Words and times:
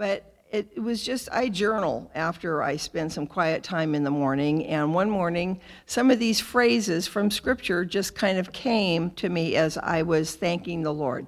but 0.00 0.32
it, 0.50 0.72
it 0.76 0.80
was 0.80 1.04
just, 1.04 1.28
I 1.30 1.50
journal 1.50 2.10
after 2.14 2.62
I 2.62 2.78
spend 2.78 3.12
some 3.12 3.26
quiet 3.26 3.62
time 3.62 3.94
in 3.94 4.02
the 4.02 4.10
morning. 4.10 4.66
And 4.66 4.94
one 4.94 5.10
morning, 5.10 5.60
some 5.84 6.10
of 6.10 6.18
these 6.18 6.40
phrases 6.40 7.06
from 7.06 7.30
Scripture 7.30 7.84
just 7.84 8.14
kind 8.14 8.38
of 8.38 8.50
came 8.50 9.10
to 9.10 9.28
me 9.28 9.56
as 9.56 9.76
I 9.76 10.00
was 10.00 10.34
thanking 10.34 10.82
the 10.82 10.94
Lord. 10.94 11.26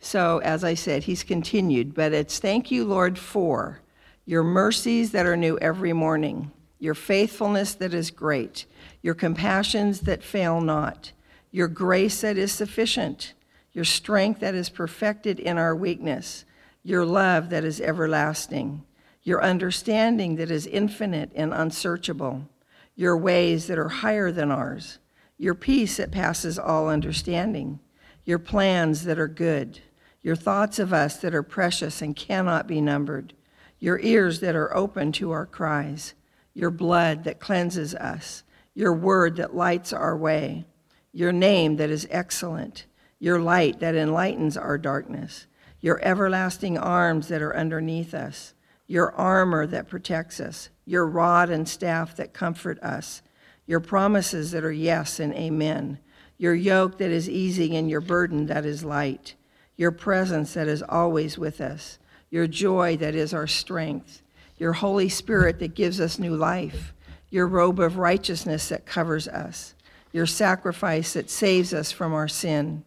So, 0.00 0.38
as 0.38 0.64
I 0.64 0.72
said, 0.72 1.04
He's 1.04 1.22
continued, 1.22 1.94
but 1.94 2.14
it's 2.14 2.38
thank 2.38 2.70
you, 2.70 2.86
Lord, 2.86 3.18
for 3.18 3.82
your 4.24 4.42
mercies 4.42 5.12
that 5.12 5.26
are 5.26 5.36
new 5.36 5.58
every 5.58 5.92
morning, 5.92 6.50
your 6.78 6.94
faithfulness 6.94 7.74
that 7.74 7.92
is 7.92 8.10
great, 8.10 8.64
your 9.02 9.14
compassions 9.14 10.00
that 10.00 10.22
fail 10.22 10.62
not, 10.62 11.12
your 11.50 11.68
grace 11.68 12.22
that 12.22 12.38
is 12.38 12.52
sufficient, 12.52 13.34
your 13.74 13.84
strength 13.84 14.40
that 14.40 14.54
is 14.54 14.70
perfected 14.70 15.38
in 15.38 15.58
our 15.58 15.76
weakness 15.76 16.46
your 16.84 17.04
love 17.06 17.48
that 17.48 17.64
is 17.64 17.80
everlasting, 17.80 18.84
your 19.22 19.42
understanding 19.42 20.36
that 20.36 20.50
is 20.50 20.66
infinite 20.66 21.32
and 21.34 21.52
unsearchable, 21.52 22.46
your 22.94 23.16
ways 23.16 23.66
that 23.66 23.78
are 23.78 23.88
higher 23.88 24.30
than 24.30 24.50
ours, 24.50 24.98
your 25.38 25.54
peace 25.54 25.96
that 25.96 26.12
passes 26.12 26.58
all 26.58 26.88
understanding, 26.88 27.80
your 28.24 28.38
plans 28.38 29.04
that 29.04 29.18
are 29.18 29.26
good, 29.26 29.80
your 30.22 30.36
thoughts 30.36 30.78
of 30.78 30.92
us 30.92 31.16
that 31.16 31.34
are 31.34 31.42
precious 31.42 32.02
and 32.02 32.14
cannot 32.14 32.68
be 32.68 32.82
numbered, 32.82 33.32
your 33.78 33.98
ears 34.00 34.40
that 34.40 34.54
are 34.54 34.74
open 34.76 35.10
to 35.10 35.30
our 35.30 35.46
cries, 35.46 36.12
your 36.52 36.70
blood 36.70 37.24
that 37.24 37.40
cleanses 37.40 37.94
us, 37.94 38.42
your 38.74 38.92
word 38.92 39.36
that 39.36 39.56
lights 39.56 39.92
our 39.92 40.16
way, 40.16 40.66
your 41.12 41.32
name 41.32 41.76
that 41.76 41.90
is 41.90 42.06
excellent, 42.10 42.84
your 43.18 43.40
light 43.40 43.80
that 43.80 43.94
enlightens 43.94 44.56
our 44.56 44.76
darkness 44.76 45.46
your 45.84 46.02
everlasting 46.02 46.78
arms 46.78 47.28
that 47.28 47.42
are 47.42 47.54
underneath 47.54 48.14
us, 48.14 48.54
your 48.86 49.12
armor 49.16 49.66
that 49.66 49.86
protects 49.86 50.40
us, 50.40 50.70
your 50.86 51.06
rod 51.06 51.50
and 51.50 51.68
staff 51.68 52.16
that 52.16 52.32
comfort 52.32 52.82
us, 52.82 53.20
your 53.66 53.80
promises 53.80 54.50
that 54.52 54.64
are 54.64 54.72
yes 54.72 55.20
and 55.20 55.34
amen, 55.34 55.98
your 56.38 56.54
yoke 56.54 56.96
that 56.96 57.10
is 57.10 57.28
easy 57.28 57.76
and 57.76 57.90
your 57.90 58.00
burden 58.00 58.46
that 58.46 58.64
is 58.64 58.82
light, 58.82 59.34
your 59.76 59.90
presence 59.90 60.54
that 60.54 60.68
is 60.68 60.82
always 60.88 61.36
with 61.36 61.60
us, 61.60 61.98
your 62.30 62.46
joy 62.46 62.96
that 62.96 63.14
is 63.14 63.34
our 63.34 63.46
strength, 63.46 64.22
your 64.56 64.72
Holy 64.72 65.10
Spirit 65.10 65.58
that 65.58 65.74
gives 65.74 66.00
us 66.00 66.18
new 66.18 66.34
life, 66.34 66.94
your 67.28 67.46
robe 67.46 67.78
of 67.78 67.98
righteousness 67.98 68.70
that 68.70 68.86
covers 68.86 69.28
us, 69.28 69.74
your 70.12 70.24
sacrifice 70.24 71.12
that 71.12 71.28
saves 71.28 71.74
us 71.74 71.92
from 71.92 72.14
our 72.14 72.26
sin 72.26 72.82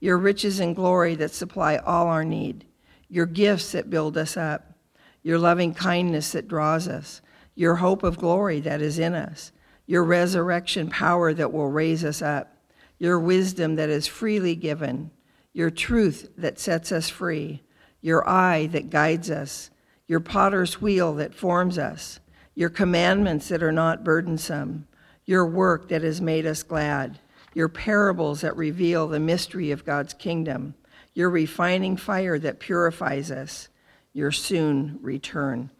your 0.00 0.18
riches 0.18 0.60
and 0.60 0.76
glory 0.76 1.14
that 1.16 1.32
supply 1.32 1.76
all 1.78 2.06
our 2.06 2.24
need, 2.24 2.64
your 3.08 3.26
gifts 3.26 3.72
that 3.72 3.90
build 3.90 4.16
us 4.16 4.36
up, 4.36 4.74
your 5.22 5.38
loving 5.38 5.74
kindness 5.74 6.32
that 6.32 6.48
draws 6.48 6.86
us, 6.86 7.20
your 7.54 7.76
hope 7.76 8.02
of 8.02 8.18
glory 8.18 8.60
that 8.60 8.80
is 8.80 8.98
in 8.98 9.14
us, 9.14 9.52
your 9.86 10.04
resurrection 10.04 10.88
power 10.88 11.34
that 11.34 11.52
will 11.52 11.68
raise 11.68 12.04
us 12.04 12.22
up, 12.22 12.56
your 12.98 13.18
wisdom 13.18 13.76
that 13.76 13.88
is 13.88 14.06
freely 14.06 14.54
given, 14.54 15.10
your 15.52 15.70
truth 15.70 16.30
that 16.36 16.58
sets 16.58 16.92
us 16.92 17.08
free, 17.08 17.62
your 18.00 18.28
eye 18.28 18.66
that 18.66 18.90
guides 18.90 19.30
us, 19.30 19.70
your 20.06 20.20
potter's 20.20 20.80
wheel 20.80 21.14
that 21.14 21.34
forms 21.34 21.78
us, 21.78 22.20
your 22.54 22.70
commandments 22.70 23.48
that 23.48 23.62
are 23.62 23.72
not 23.72 24.04
burdensome, 24.04 24.86
your 25.26 25.46
work 25.46 25.88
that 25.88 26.02
has 26.02 26.20
made 26.20 26.46
us 26.46 26.62
glad 26.62 27.18
your 27.54 27.68
parables 27.68 28.40
that 28.42 28.56
reveal 28.56 29.08
the 29.08 29.20
mystery 29.20 29.70
of 29.70 29.84
God's 29.84 30.14
kingdom, 30.14 30.74
your 31.14 31.30
refining 31.30 31.96
fire 31.96 32.38
that 32.38 32.60
purifies 32.60 33.30
us, 33.30 33.68
your 34.12 34.32
soon 34.32 34.98
return. 35.02 35.70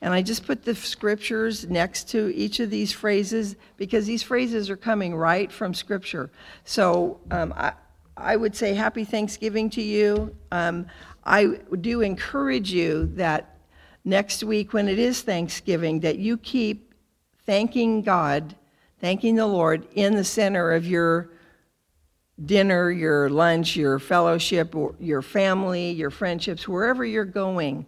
And 0.00 0.14
I 0.14 0.22
just 0.22 0.46
put 0.46 0.64
the 0.64 0.74
scriptures 0.74 1.68
next 1.68 2.08
to 2.10 2.32
each 2.34 2.60
of 2.60 2.70
these 2.70 2.92
phrases 2.92 3.56
because 3.76 4.06
these 4.06 4.22
phrases 4.22 4.70
are 4.70 4.76
coming 4.76 5.16
right 5.16 5.50
from 5.50 5.74
scripture. 5.74 6.30
So 6.64 7.20
um, 7.30 7.52
I, 7.56 7.72
I 8.16 8.36
would 8.36 8.54
say 8.54 8.74
happy 8.74 9.04
Thanksgiving 9.04 9.70
to 9.70 9.82
you. 9.82 10.36
Um, 10.52 10.86
I 11.24 11.58
do 11.80 12.00
encourage 12.00 12.70
you 12.72 13.06
that 13.14 13.58
next 14.04 14.42
week, 14.44 14.72
when 14.72 14.88
it 14.88 14.98
is 14.98 15.22
Thanksgiving, 15.22 16.00
that 16.00 16.18
you 16.18 16.36
keep 16.38 16.94
thanking 17.44 18.02
God 18.02 18.54
thanking 19.00 19.36
the 19.36 19.46
Lord 19.46 19.86
in 19.94 20.16
the 20.16 20.24
center 20.24 20.72
of 20.72 20.86
your 20.86 21.30
dinner, 22.44 22.90
your 22.90 23.28
lunch, 23.28 23.76
your 23.76 23.98
fellowship, 23.98 24.74
your 25.00 25.22
family, 25.22 25.90
your 25.90 26.10
friendships, 26.10 26.68
wherever 26.68 27.04
you're 27.04 27.24
going. 27.24 27.86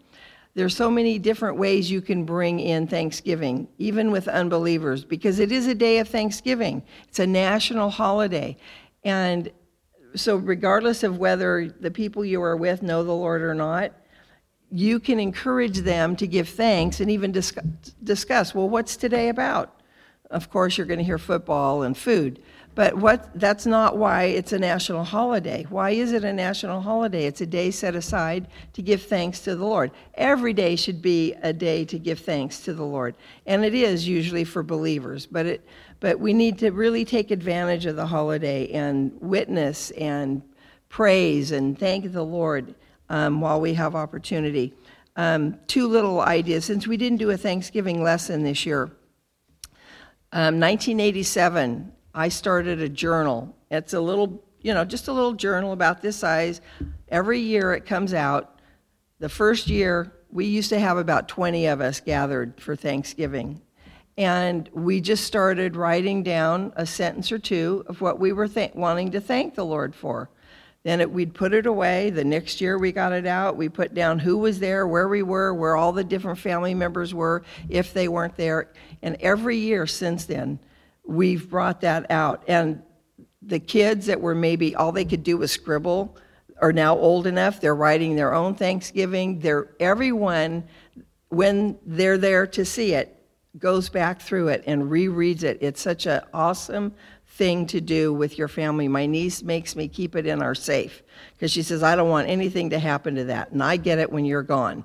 There's 0.55 0.75
so 0.75 0.91
many 0.91 1.19
different 1.19 1.57
ways 1.57 1.91
you 1.91 2.01
can 2.01 2.25
bring 2.25 2.59
in 2.59 2.89
Thanksgiving, 2.89 3.69
even 3.79 4.11
with 4.11 4.27
unbelievers, 4.27 5.05
because 5.05 5.39
it 5.39 5.53
is 5.53 5.69
a 5.69 5.75
day 5.75 5.99
of 5.99 6.09
Thanksgiving. 6.09 6.83
It's 7.09 7.21
a 7.21 7.27
national 7.27 7.91
holiday. 7.91 8.57
And 9.05 9.51
so, 10.17 10.37
regardless 10.37 11.05
of 11.05 11.19
whether 11.19 11.69
the 11.69 11.91
people 11.91 12.25
you 12.25 12.43
are 12.43 12.57
with 12.57 12.83
know 12.83 13.05
the 13.05 13.13
Lord 13.13 13.43
or 13.43 13.55
not, 13.55 13.93
you 14.73 14.99
can 14.99 15.21
encourage 15.21 15.79
them 15.79 16.17
to 16.17 16.27
give 16.27 16.49
thanks 16.49 16.99
and 16.99 17.11
even 17.11 17.31
discuss, 17.31 17.65
discuss 18.03 18.55
well, 18.55 18.69
what's 18.69 18.97
today 18.97 19.29
about? 19.29 19.80
Of 20.31 20.51
course, 20.51 20.79
you're 20.79 20.87
going 20.87 20.99
to 20.99 21.05
hear 21.05 21.19
football 21.19 21.83
and 21.83 21.97
food. 21.97 22.41
But 22.77 22.95
what, 22.95 23.29
that's 23.35 23.67
not 23.67 23.97
why 23.97 24.25
it's 24.25 24.53
a 24.53 24.59
national 24.59 25.03
holiday. 25.03 25.67
Why 25.69 25.91
is 25.91 26.13
it 26.13 26.23
a 26.23 26.33
national 26.33 26.81
holiday? 26.81 27.27
It's 27.27 27.41
a 27.41 27.47
day 27.47 27.73
set 27.73 27.97
aside 27.97 28.47
to 28.75 28.83
give 28.83 29.03
thanks 29.03 29.41
to 29.41 29.57
the 29.57 29.65
Lord. 29.65 29.91
Every 30.15 30.53
day 30.53 30.77
should 30.77 31.03
be 31.03 31.35
a 31.43 31.53
day 31.53 31.85
to 31.87 31.99
give 31.99 32.21
thanks 32.21 32.61
to 32.61 32.73
the 32.73 32.85
Lord. 32.85 33.17
And 33.45 33.65
it 33.65 33.75
is 33.75 34.07
usually 34.07 34.45
for 34.45 34.63
believers, 34.63 35.27
but, 35.27 35.47
it, 35.47 35.67
but 35.99 36.21
we 36.21 36.33
need 36.33 36.59
to 36.61 36.71
really 36.71 37.05
take 37.05 37.33
advantage 37.33 37.87
of 37.87 37.97
the 37.97 38.07
holiday 38.07 38.71
and 38.71 39.13
witness 39.21 39.91
and 39.93 40.41
praise 40.89 41.51
and 41.51 41.77
thank 41.77 42.13
the 42.13 42.23
Lord 42.23 42.75
um, 43.09 43.41
while 43.41 43.61
we 43.61 43.75
have 43.75 43.97
opportunity. 43.97 44.73
Um, 45.17 45.59
two 45.67 45.89
little 45.89 46.21
ideas. 46.21 46.65
Since 46.65 46.87
we 46.87 46.97
didn't 46.97 47.19
do 47.19 47.31
a 47.31 47.37
Thanksgiving 47.37 48.03
lesson 48.03 48.45
this 48.45 48.65
year, 48.65 48.93
um, 50.33 50.61
1987, 50.61 51.93
I 52.15 52.29
started 52.29 52.81
a 52.81 52.89
journal. 52.89 53.57
It's 53.71 53.95
a 53.95 54.01
little, 54.01 54.45
you 54.61 54.73
know, 54.73 54.85
just 54.85 55.09
a 55.09 55.13
little 55.13 55.33
journal 55.33 55.73
about 55.73 56.03
this 56.03 56.17
size. 56.17 56.61
Every 57.09 57.41
year 57.41 57.73
it 57.73 57.85
comes 57.85 58.15
out. 58.15 58.61
The 59.19 59.29
first 59.29 59.69
year, 59.69 60.13
we 60.31 60.47
used 60.47 60.69
to 60.69 60.79
have 60.79 60.99
about 60.99 61.29
20 61.29 61.67
of 61.67 61.81
us 61.81 62.01
gathered 62.01 62.61
for 62.61 62.77
Thanksgiving. 62.77 63.61
And 64.17 64.69
we 64.73 65.01
just 65.01 65.25
started 65.25 65.75
writing 65.75 66.23
down 66.23 66.73
a 66.77 66.87
sentence 66.87 67.33
or 67.33 67.39
two 67.39 67.85
of 67.87 68.01
what 68.01 68.21
we 68.21 68.33
were 68.33 68.49
th- 68.49 68.75
wanting 68.75 69.11
to 69.13 69.21
thank 69.21 69.55
the 69.55 69.65
Lord 69.65 69.95
for. 69.95 70.31
Then 70.83 71.01
it, 71.01 71.11
we'd 71.11 71.35
put 71.35 71.53
it 71.53 71.67
away. 71.67 72.11
The 72.11 72.25
next 72.25 72.61
year 72.61 72.79
we 72.79 72.93
got 72.93 73.13
it 73.13 73.27
out. 73.27 73.57
We 73.57 73.69
put 73.69 73.93
down 73.93 74.19
who 74.19 74.39
was 74.39 74.61
there, 74.61 74.87
where 74.87 75.09
we 75.09 75.23
were, 75.23 75.53
where 75.53 75.77
all 75.77 75.93
the 75.93 76.05
different 76.05 76.39
family 76.39 76.75
members 76.75 77.13
were, 77.13 77.43
if 77.69 77.93
they 77.93 78.09
weren't 78.09 78.37
there. 78.37 78.73
And 79.03 79.17
every 79.21 79.59
year 79.59 79.87
since 79.87 80.25
then, 80.25 80.59
we've 81.05 81.51
brought 81.51 81.83
that 81.83 82.11
out. 82.11 82.45
And 82.49 82.83
the 83.43 83.59
kids 83.59 84.07
that 84.07 84.21
were 84.21 84.35
maybe 84.35 84.75
all 84.75 84.93
they 84.93 85.05
could 85.05 85.23
do 85.23 85.37
was 85.37 85.53
scribble 85.53 86.17
are 86.63 86.73
now 86.73 86.97
old 86.97 87.27
enough. 87.27 87.61
They're 87.61 87.75
writing 87.75 88.17
their 88.17 88.35
own 88.35 88.55
Thanksgiving. 88.55 89.41
They're 89.41 89.75
everyone 89.81 90.65
when 91.29 91.79
they're 91.85 92.19
there 92.19 92.47
to 92.49 92.65
see 92.65 92.95
it 92.95 93.20
goes 93.59 93.89
back 93.89 94.21
through 94.21 94.49
it 94.49 94.65
and 94.67 94.85
rereads 94.85 95.43
it. 95.43 95.59
It's 95.61 95.81
such 95.81 96.07
an 96.07 96.23
awesome 96.33 96.95
thing 97.27 97.67
to 97.67 97.81
do 97.81 98.13
with 98.13 98.39
your 98.39 98.49
family. 98.49 98.89
My 98.89 99.07
niece 99.07 99.43
makes 99.43 99.75
me 99.75 99.89
keep 99.89 100.15
it 100.15 100.27
in 100.27 100.43
our 100.43 100.55
safe 100.55 101.03
because 101.35 101.51
she 101.51 101.63
says, 101.63 101.83
I 101.83 101.97
don't 101.97 102.09
want 102.09 102.29
anything 102.29 102.71
to 102.71 102.79
happen 102.79 103.15
to 103.17 103.25
that. 103.25 103.51
And 103.51 103.63
I 103.63 103.77
get 103.77 103.99
it 103.99 104.11
when 104.11 104.25
you're 104.25 104.43
gone. 104.43 104.85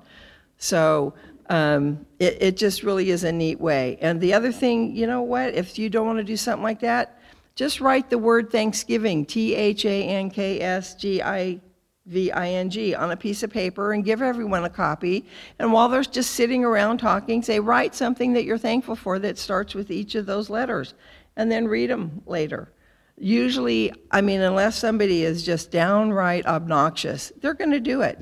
So 0.58 1.14
um, 1.48 2.04
it, 2.18 2.38
it 2.40 2.56
just 2.56 2.82
really 2.82 3.10
is 3.10 3.24
a 3.24 3.32
neat 3.32 3.60
way. 3.60 3.98
And 4.00 4.20
the 4.20 4.32
other 4.34 4.52
thing, 4.52 4.94
you 4.96 5.06
know 5.06 5.22
what? 5.22 5.54
If 5.54 5.78
you 5.78 5.88
don't 5.88 6.06
want 6.06 6.18
to 6.18 6.24
do 6.24 6.36
something 6.36 6.62
like 6.62 6.80
that, 6.80 7.20
just 7.54 7.80
write 7.80 8.10
the 8.10 8.18
word 8.18 8.50
Thanksgiving, 8.50 9.24
T 9.24 9.54
H 9.54 9.84
A 9.84 10.02
N 10.08 10.30
K 10.30 10.60
S 10.60 10.94
G 10.94 11.22
I 11.22 11.60
V 12.06 12.30
I 12.30 12.50
N 12.50 12.70
G, 12.70 12.94
on 12.94 13.10
a 13.10 13.16
piece 13.16 13.42
of 13.42 13.50
paper 13.50 13.92
and 13.92 14.04
give 14.04 14.22
everyone 14.22 14.64
a 14.64 14.70
copy. 14.70 15.24
And 15.58 15.72
while 15.72 15.88
they're 15.88 16.02
just 16.02 16.32
sitting 16.32 16.64
around 16.64 16.98
talking, 16.98 17.42
say, 17.42 17.58
write 17.60 17.94
something 17.94 18.32
that 18.34 18.44
you're 18.44 18.58
thankful 18.58 18.96
for 18.96 19.18
that 19.18 19.38
starts 19.38 19.74
with 19.74 19.90
each 19.90 20.14
of 20.14 20.26
those 20.26 20.48
letters 20.48 20.94
and 21.36 21.50
then 21.50 21.66
read 21.66 21.90
them 21.90 22.22
later. 22.26 22.72
Usually, 23.18 23.92
I 24.10 24.20
mean, 24.20 24.40
unless 24.40 24.78
somebody 24.78 25.24
is 25.24 25.42
just 25.42 25.70
downright 25.70 26.46
obnoxious, 26.46 27.32
they're 27.40 27.54
going 27.54 27.70
to 27.70 27.80
do 27.80 28.02
it. 28.02 28.18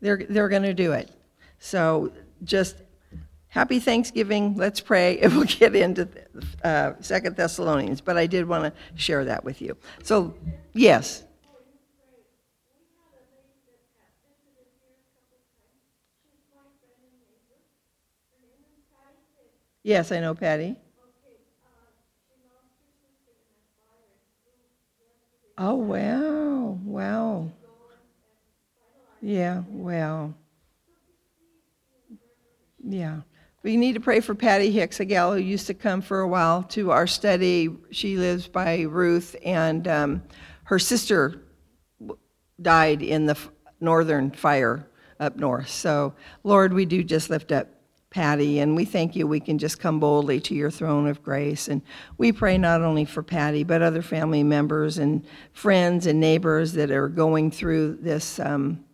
They're, 0.00 0.24
they're 0.28 0.48
going 0.48 0.62
to 0.62 0.74
do 0.74 0.92
it. 0.92 1.10
So 1.58 2.12
just 2.44 2.76
happy 3.48 3.80
Thanksgiving. 3.80 4.56
Let's 4.56 4.80
pray, 4.80 5.18
and 5.20 5.32
we'll 5.36 5.44
get 5.44 5.74
into 5.74 6.08
uh, 6.64 6.92
Second 7.00 7.36
Thessalonians. 7.36 8.00
But 8.00 8.16
I 8.16 8.26
did 8.26 8.48
want 8.48 8.64
to 8.64 8.72
share 9.00 9.24
that 9.24 9.44
with 9.44 9.60
you. 9.60 9.76
So, 10.02 10.34
yes. 10.72 11.24
Yes, 19.88 20.12
I 20.12 20.20
know, 20.20 20.34
Patty. 20.34 20.76
Oh, 25.56 25.76
wow. 25.76 26.78
Wow. 26.84 27.50
Yeah, 29.22 29.62
wow. 29.70 30.34
Yeah. 32.86 33.20
We 33.62 33.78
need 33.78 33.94
to 33.94 34.00
pray 34.00 34.20
for 34.20 34.34
Patty 34.34 34.70
Hicks, 34.70 35.00
a 35.00 35.06
gal 35.06 35.32
who 35.32 35.38
used 35.38 35.66
to 35.68 35.74
come 35.74 36.02
for 36.02 36.20
a 36.20 36.28
while 36.28 36.64
to 36.64 36.90
our 36.90 37.06
study. 37.06 37.70
She 37.90 38.18
lives 38.18 38.46
by 38.46 38.82
Ruth, 38.82 39.36
and 39.42 39.88
um, 39.88 40.22
her 40.64 40.78
sister 40.78 41.44
died 42.60 43.00
in 43.00 43.24
the 43.24 43.38
northern 43.80 44.32
fire 44.32 44.86
up 45.18 45.36
north. 45.36 45.70
So, 45.70 46.12
Lord, 46.44 46.74
we 46.74 46.84
do 46.84 47.02
just 47.02 47.30
lift 47.30 47.52
up 47.52 47.68
Patty, 48.18 48.58
and 48.58 48.74
we 48.74 48.84
thank 48.84 49.14
you 49.14 49.28
we 49.28 49.38
can 49.38 49.58
just 49.58 49.78
come 49.78 50.00
boldly 50.00 50.40
to 50.40 50.52
your 50.52 50.72
throne 50.72 51.06
of 51.06 51.22
grace. 51.22 51.68
And 51.68 51.82
we 52.16 52.32
pray 52.32 52.58
not 52.58 52.82
only 52.82 53.04
for 53.04 53.22
Patty, 53.22 53.62
but 53.62 53.80
other 53.80 54.02
family 54.02 54.42
members 54.42 54.98
and 54.98 55.24
friends 55.52 56.04
and 56.04 56.18
neighbors 56.18 56.72
that 56.72 56.90
are 56.90 57.06
going 57.06 57.52
through 57.52 57.98
this, 58.00 58.40
um, 58.40 58.84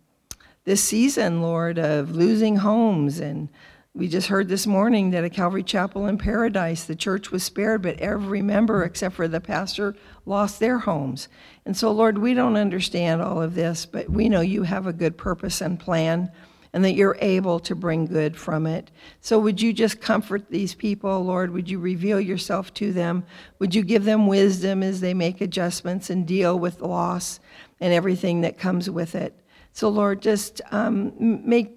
this 0.65 0.83
season, 0.83 1.41
Lord, 1.41 1.79
of 1.79 2.11
losing 2.11 2.57
homes. 2.57 3.19
And 3.19 3.49
we 3.95 4.07
just 4.07 4.27
heard 4.27 4.47
this 4.47 4.67
morning 4.67 5.09
that 5.09 5.23
at 5.23 5.33
Calvary 5.33 5.63
Chapel 5.63 6.05
in 6.05 6.19
Paradise, 6.19 6.83
the 6.83 6.95
church 6.95 7.31
was 7.31 7.41
spared, 7.41 7.81
but 7.81 7.99
every 7.99 8.43
member 8.43 8.83
except 8.83 9.15
for 9.15 9.27
the 9.27 9.41
pastor 9.41 9.95
lost 10.27 10.59
their 10.59 10.77
homes. 10.77 11.29
And 11.65 11.75
so, 11.75 11.91
Lord, 11.91 12.19
we 12.19 12.35
don't 12.35 12.57
understand 12.57 13.23
all 13.23 13.41
of 13.41 13.55
this, 13.55 13.87
but 13.87 14.07
we 14.07 14.29
know 14.29 14.41
you 14.41 14.61
have 14.61 14.85
a 14.85 14.93
good 14.93 15.17
purpose 15.17 15.61
and 15.61 15.79
plan 15.79 16.31
and 16.75 16.83
that 16.83 16.93
you're 16.93 17.17
able 17.21 17.57
to 17.57 17.73
bring 17.73 18.05
good 18.05 18.35
from 18.35 18.67
it. 18.67 18.91
So, 19.21 19.39
would 19.39 19.61
you 19.61 19.71
just 19.71 20.01
comfort 20.01 20.49
these 20.49 20.75
people, 20.75 21.23
Lord? 21.23 21.51
Would 21.51 21.69
you 21.69 21.79
reveal 21.79 22.19
yourself 22.19 22.73
to 22.73 22.91
them? 22.91 23.23
Would 23.59 23.73
you 23.73 23.81
give 23.81 24.03
them 24.03 24.27
wisdom 24.27 24.83
as 24.83 24.99
they 24.99 25.13
make 25.13 25.39
adjustments 25.39 26.09
and 26.09 26.27
deal 26.27 26.59
with 26.59 26.81
loss 26.81 27.39
and 27.79 27.93
everything 27.93 28.41
that 28.41 28.57
comes 28.59 28.89
with 28.89 29.15
it? 29.15 29.33
So, 29.71 29.87
Lord, 29.87 30.21
just 30.21 30.59
um, 30.71 31.13
make 31.17 31.71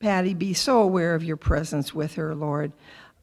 Patty 0.00 0.34
be 0.34 0.54
so 0.54 0.82
aware 0.82 1.14
of 1.14 1.22
your 1.22 1.36
presence 1.36 1.94
with 1.94 2.14
her, 2.14 2.34
Lord. 2.34 2.72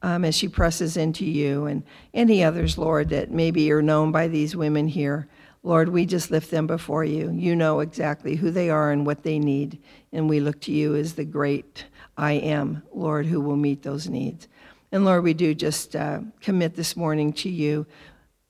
Um, 0.00 0.24
as 0.24 0.36
she 0.36 0.48
presses 0.48 0.96
into 0.96 1.26
you 1.26 1.66
and 1.66 1.82
any 2.14 2.42
others, 2.42 2.78
Lord, 2.78 3.10
that 3.10 3.30
maybe 3.30 3.70
are 3.72 3.82
known 3.82 4.10
by 4.10 4.28
these 4.28 4.56
women 4.56 4.88
here. 4.88 5.28
Lord, 5.62 5.88
we 5.88 6.06
just 6.06 6.30
lift 6.30 6.50
them 6.50 6.66
before 6.66 7.04
you. 7.04 7.30
You 7.30 7.56
know 7.56 7.80
exactly 7.80 8.36
who 8.36 8.50
they 8.50 8.70
are 8.70 8.90
and 8.90 9.04
what 9.04 9.22
they 9.22 9.38
need. 9.38 9.78
And 10.12 10.28
we 10.28 10.40
look 10.40 10.60
to 10.62 10.72
you 10.72 10.94
as 10.94 11.14
the 11.14 11.24
great 11.24 11.84
I 12.16 12.32
am, 12.32 12.82
Lord, 12.92 13.26
who 13.26 13.40
will 13.40 13.56
meet 13.56 13.82
those 13.82 14.08
needs. 14.08 14.48
And 14.92 15.04
Lord, 15.04 15.24
we 15.24 15.34
do 15.34 15.54
just 15.54 15.94
uh, 15.94 16.20
commit 16.40 16.74
this 16.74 16.96
morning 16.96 17.32
to 17.34 17.50
you. 17.50 17.86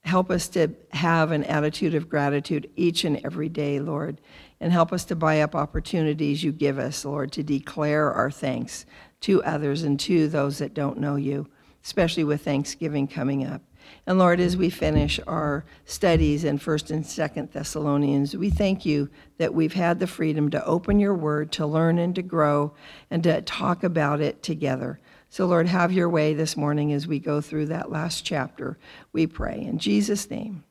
Help 0.01 0.31
us 0.31 0.47
to 0.49 0.69
have 0.91 1.31
an 1.31 1.43
attitude 1.43 1.93
of 1.93 2.09
gratitude 2.09 2.69
each 2.75 3.03
and 3.03 3.19
every 3.25 3.49
day, 3.49 3.79
Lord. 3.79 4.21
And 4.61 4.71
help 4.71 4.93
us 4.93 5.05
to 5.05 5.15
buy 5.15 5.41
up 5.41 5.55
opportunities 5.55 6.43
you 6.43 6.51
give 6.51 6.79
us, 6.79 7.03
Lord, 7.03 7.31
to 7.33 7.43
declare 7.43 8.11
our 8.11 8.31
thanks 8.31 8.85
to 9.21 9.43
others 9.43 9.83
and 9.83 9.99
to 10.01 10.27
those 10.27 10.59
that 10.59 10.73
don't 10.73 10.99
know 10.99 11.15
you, 11.15 11.47
especially 11.83 12.23
with 12.23 12.43
Thanksgiving 12.43 13.07
coming 13.07 13.45
up. 13.45 13.61
And 14.05 14.17
Lord, 14.17 14.39
as 14.39 14.57
we 14.57 14.69
finish 14.69 15.19
our 15.27 15.65
studies 15.85 16.43
in 16.43 16.59
1st 16.59 16.91
and 16.91 17.03
2nd 17.03 17.51
Thessalonians, 17.51 18.35
we 18.35 18.49
thank 18.49 18.85
you 18.85 19.09
that 19.37 19.53
we've 19.53 19.73
had 19.73 19.99
the 19.99 20.07
freedom 20.07 20.49
to 20.51 20.65
open 20.65 20.99
your 20.99 21.13
word, 21.15 21.51
to 21.53 21.65
learn 21.65 21.99
and 21.99 22.15
to 22.15 22.21
grow, 22.21 22.73
and 23.11 23.23
to 23.23 23.41
talk 23.41 23.83
about 23.83 24.21
it 24.21 24.41
together. 24.43 24.99
So, 25.29 25.45
Lord, 25.45 25.67
have 25.67 25.91
your 25.91 26.09
way 26.09 26.33
this 26.33 26.57
morning 26.57 26.91
as 26.91 27.05
we 27.05 27.19
go 27.19 27.39
through 27.39 27.67
that 27.67 27.91
last 27.91 28.25
chapter, 28.25 28.79
we 29.13 29.27
pray. 29.27 29.61
In 29.61 29.77
Jesus' 29.77 30.29
name, 30.31 30.63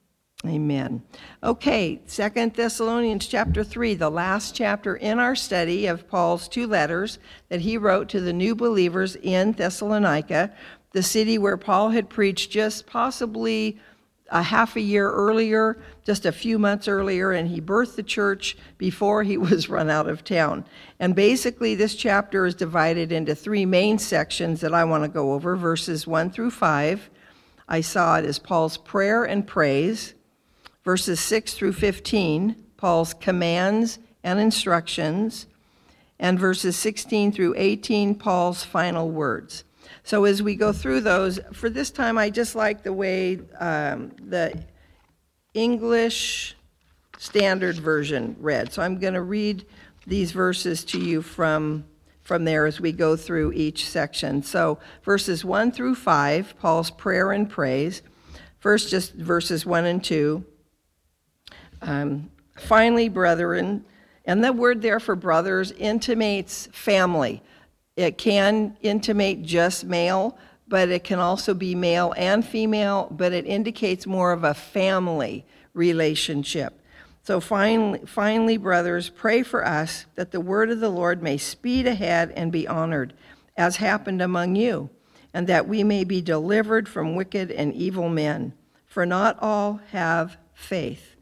amen. 0.45 1.03
Okay, 1.45 2.01
Second 2.07 2.55
Thessalonians 2.55 3.29
chapter 3.29 3.63
3, 3.63 3.95
the 3.95 4.11
last 4.11 4.57
chapter 4.57 4.97
in 4.97 5.21
our 5.21 5.37
study 5.37 5.87
of 5.87 6.09
Paul's 6.09 6.49
two 6.49 6.67
letters 6.67 7.21
that 7.51 7.61
he 7.61 7.79
wrote 7.79 8.09
to 8.09 8.21
the 8.21 8.33
new 8.33 8.57
believers 8.57 9.17
in 9.23 9.53
Thessalonica 9.53 10.53
the 10.93 11.03
city 11.03 11.39
where 11.39 11.57
Paul 11.57 11.91
had 11.91 12.09
preached 12.09 12.51
just 12.51 12.87
possibly 12.87 13.79
a 14.31 14.43
half 14.43 14.77
a 14.77 14.81
year 14.81 15.11
earlier, 15.11 15.79
just 16.05 16.27
a 16.27 16.33
few 16.33 16.59
months 16.59 16.89
earlier, 16.89 17.33
and 17.33 17.49
he 17.49 17.61
birthed 17.61 17.97
the 17.97 18.03
church 18.03 18.57
before 18.77 19.23
he 19.23 19.37
was 19.39 19.69
run 19.69 19.91
out 19.91 20.09
of 20.09 20.25
town. 20.25 20.65
And 21.01 21.15
basically, 21.15 21.75
this 21.75 21.95
chapter 21.95 22.47
is 22.47 22.55
divided 22.55 23.13
into 23.13 23.35
three 23.35 23.65
main 23.65 23.99
sections 23.99 24.61
that 24.61 24.75
I 24.75 24.85
want 24.85 25.05
to 25.05 25.09
go 25.09 25.33
over 25.33 25.57
verses 25.57 26.07
1 26.07 26.31
through 26.31 26.51
5. 26.51 27.11
I 27.69 27.81
saw 27.81 28.17
it 28.19 28.25
as 28.25 28.39
Paul's 28.39 28.77
prayer 28.79 29.25
and 29.25 29.47
praise. 29.47 30.15
Verses 30.85 31.21
6 31.21 31.53
through 31.55 31.75
15, 31.75 32.57
Paul's 32.79 33.13
commands 33.13 33.99
and 34.25 34.41
instructions. 34.41 35.47
And 36.19 36.39
verses 36.39 36.77
16 36.77 37.33
through 37.33 37.55
18, 37.57 38.15
Paul's 38.15 38.65
final 38.65 39.11
words. 39.11 39.65
So 40.09 40.25
as 40.25 40.43
we 40.43 40.57
go 40.57 40.73
through 40.73 41.03
those, 41.03 41.39
for 41.53 41.69
this 41.69 41.91
time, 41.91 42.17
I 42.17 42.31
just 42.31 42.55
like 42.55 42.83
the 42.83 42.95
way 42.95 43.41
um, 43.61 44.11
the 44.25 44.59
English 45.53 46.57
Standard 47.19 47.77
Version 47.77 48.35
read. 48.41 48.73
So 48.73 48.81
I'm 48.81 48.99
going 48.99 49.13
to 49.13 49.21
read 49.21 49.67
these 50.07 50.33
verses 50.33 50.83
to 50.87 50.99
you 50.99 51.21
from 51.21 51.85
from 52.23 52.47
there 52.47 52.65
as 52.65 52.81
we 52.81 52.91
go 52.91 53.17
through 53.17 53.53
each 53.53 53.87
section. 53.87 54.43
So 54.43 54.79
verses 55.03 55.45
1 55.45 55.73
through 55.73 55.97
5, 55.97 56.55
Paul's 56.59 56.91
prayer 56.91 57.33
and 57.33 57.49
praise. 57.49 58.01
First, 58.61 58.89
just 58.89 59.13
verses 59.13 59.67
1 59.67 59.85
and 59.85 60.03
2. 60.03 60.43
Um, 61.83 62.31
finally, 62.57 63.11
brethren, 63.11 63.85
and 64.25 64.43
the 64.43 64.55
word 64.55 64.81
there 64.81 65.01
for 65.01 65.17
brothers 65.17 65.71
intimates 65.73 66.67
family. 66.73 67.43
It 67.99 68.17
can 68.17 68.77
intimate 68.81 69.43
just 69.43 69.85
male, 69.85 70.39
but 70.69 70.89
it 70.89 71.03
can 71.03 71.19
also 71.19 71.53
be 71.53 71.75
male 71.75 72.15
and 72.17 72.47
female, 72.47 73.09
but 73.11 73.33
it 73.33 73.45
indicates 73.45 74.07
more 74.07 74.31
of 74.31 74.45
a 74.45 74.55
family 74.55 75.45
relationship. 75.75 76.81
So 77.25 77.41
finally, 77.41 77.99
finally, 78.07 78.57
brothers, 78.57 79.09
pray 79.09 79.43
for 79.43 79.67
us 79.67 80.07
that 80.15 80.31
the 80.31 80.41
word 80.41 80.71
of 80.71 80.79
the 80.79 80.89
Lord 80.91 81.25
may 81.25 81.39
speed 81.39 81.89
ahead 81.89 82.31
and 82.37 82.53
be 82.53 82.69
honored, 82.69 83.15
as 83.57 83.79
happened 83.79 84.23
among 84.23 84.55
you, 84.55 84.91
and 85.35 85.49
that 85.49 85.67
we 85.67 85.83
may 85.83 86.05
be 86.05 86.21
delivered 86.21 86.89
from 86.89 87.17
wicked 87.17 87.51
and 87.51 87.75
evil 87.75 88.09
men. 88.09 88.53
For 88.87 89.07
not 89.07 89.37
all 89.43 89.81
have 89.91 90.37
faith. 90.55 91.17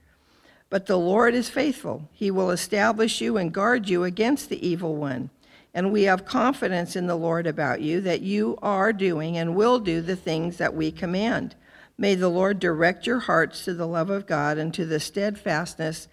But 0.68 0.84
the 0.84 0.98
Lord 0.98 1.34
is 1.34 1.48
faithful. 1.48 2.10
He 2.12 2.30
will 2.30 2.50
establish 2.50 3.22
you 3.22 3.38
and 3.38 3.50
guard 3.50 3.88
you 3.88 4.04
against 4.04 4.50
the 4.50 4.68
evil 4.68 4.94
one. 4.94 5.30
And 5.76 5.92
we 5.92 6.04
have 6.04 6.24
confidence 6.24 6.96
in 6.96 7.06
the 7.06 7.16
Lord 7.16 7.46
about 7.46 7.82
you 7.82 8.00
that 8.00 8.22
you 8.22 8.58
are 8.62 8.94
doing 8.94 9.36
and 9.36 9.54
will 9.54 9.78
do 9.78 10.00
the 10.00 10.16
things 10.16 10.56
that 10.56 10.74
we 10.74 10.90
command. 10.90 11.54
May 11.98 12.14
the 12.14 12.30
Lord 12.30 12.58
direct 12.58 13.06
your 13.06 13.20
hearts 13.20 13.62
to 13.66 13.74
the 13.74 13.86
love 13.86 14.08
of 14.08 14.26
God 14.26 14.56
and 14.56 14.72
to 14.72 14.86
the 14.86 14.98
steadfastness 14.98 16.08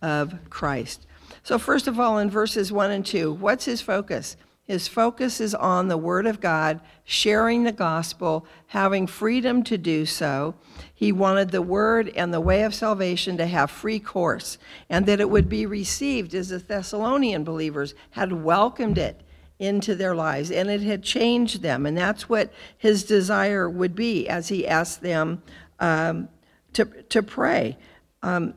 of 0.00 0.38
Christ. 0.50 1.04
So, 1.42 1.58
first 1.58 1.88
of 1.88 1.98
all, 1.98 2.18
in 2.18 2.30
verses 2.30 2.70
1 2.70 2.92
and 2.92 3.04
2, 3.04 3.32
what's 3.32 3.64
his 3.64 3.80
focus? 3.80 4.36
His 4.68 4.86
focus 4.86 5.40
is 5.40 5.54
on 5.54 5.88
the 5.88 5.96
Word 5.96 6.26
of 6.26 6.42
God, 6.42 6.80
sharing 7.02 7.64
the 7.64 7.72
gospel, 7.72 8.46
having 8.66 9.06
freedom 9.06 9.62
to 9.62 9.78
do 9.78 10.04
so. 10.04 10.56
He 10.94 11.10
wanted 11.10 11.50
the 11.50 11.62
Word 11.62 12.12
and 12.14 12.34
the 12.34 12.40
way 12.40 12.62
of 12.64 12.74
salvation 12.74 13.38
to 13.38 13.46
have 13.46 13.70
free 13.70 13.98
course, 13.98 14.58
and 14.90 15.06
that 15.06 15.20
it 15.20 15.30
would 15.30 15.48
be 15.48 15.64
received 15.64 16.34
as 16.34 16.50
the 16.50 16.58
Thessalonian 16.58 17.44
believers 17.44 17.94
had 18.10 18.30
welcomed 18.30 18.98
it 18.98 19.22
into 19.58 19.94
their 19.94 20.14
lives, 20.14 20.50
and 20.50 20.68
it 20.68 20.82
had 20.82 21.02
changed 21.02 21.62
them. 21.62 21.86
And 21.86 21.96
that's 21.96 22.28
what 22.28 22.52
his 22.76 23.04
desire 23.04 23.70
would 23.70 23.94
be 23.94 24.28
as 24.28 24.48
he 24.48 24.68
asked 24.68 25.00
them 25.00 25.42
um, 25.80 26.28
to, 26.74 26.84
to 26.84 27.22
pray. 27.22 27.78
Um, 28.22 28.52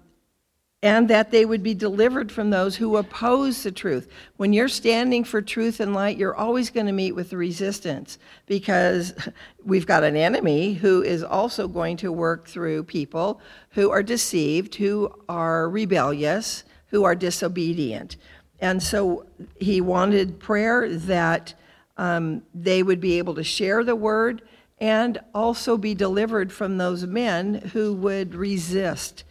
and 0.84 1.08
that 1.10 1.30
they 1.30 1.46
would 1.46 1.62
be 1.62 1.76
delivered 1.76 2.32
from 2.32 2.50
those 2.50 2.76
who 2.76 2.98
oppose 2.98 3.62
the 3.62 3.72
truth. 3.72 4.08
When 4.38 4.52
you're 4.52 4.68
standing 4.68 5.24
for 5.24 5.42
truth 5.42 5.80
and 5.80 5.94
light, 5.94 6.18
you're 6.18 6.36
always 6.36 6.72
going 6.72 6.88
to 6.88 6.92
meet 6.92 7.12
with 7.12 7.34
resistance 7.34 8.18
because 8.48 9.14
we've 9.64 9.86
got 9.86 10.04
an 10.04 10.16
enemy 10.16 10.74
who 10.74 11.04
is 11.04 11.24
also 11.24 11.68
going 11.68 11.98
to 11.98 12.12
work 12.12 12.48
through 12.48 12.84
people 12.84 13.40
who 13.72 13.92
are 13.92 14.02
deceived, 14.02 14.76
who 14.76 15.14
are 15.30 15.70
rebellious, 15.70 16.64
who 16.88 17.04
are 17.04 17.16
disobedient. 17.16 18.18
And 18.60 18.82
so 18.82 19.26
he 19.60 19.82
wanted 19.82 20.40
prayer 20.40 20.90
that 20.90 21.54
um, 21.98 22.42
they 22.56 22.82
would 22.82 23.00
be 23.00 23.20
able 23.20 23.36
to 23.36 23.44
share 23.44 23.84
the 23.84 23.96
word 23.96 24.42
and 24.80 25.20
also 25.36 25.78
be 25.78 25.94
delivered 25.94 26.52
from 26.52 26.80
those 26.80 27.06
men 27.06 27.54
who 27.74 27.94
would 27.94 28.34
resist 28.34 29.24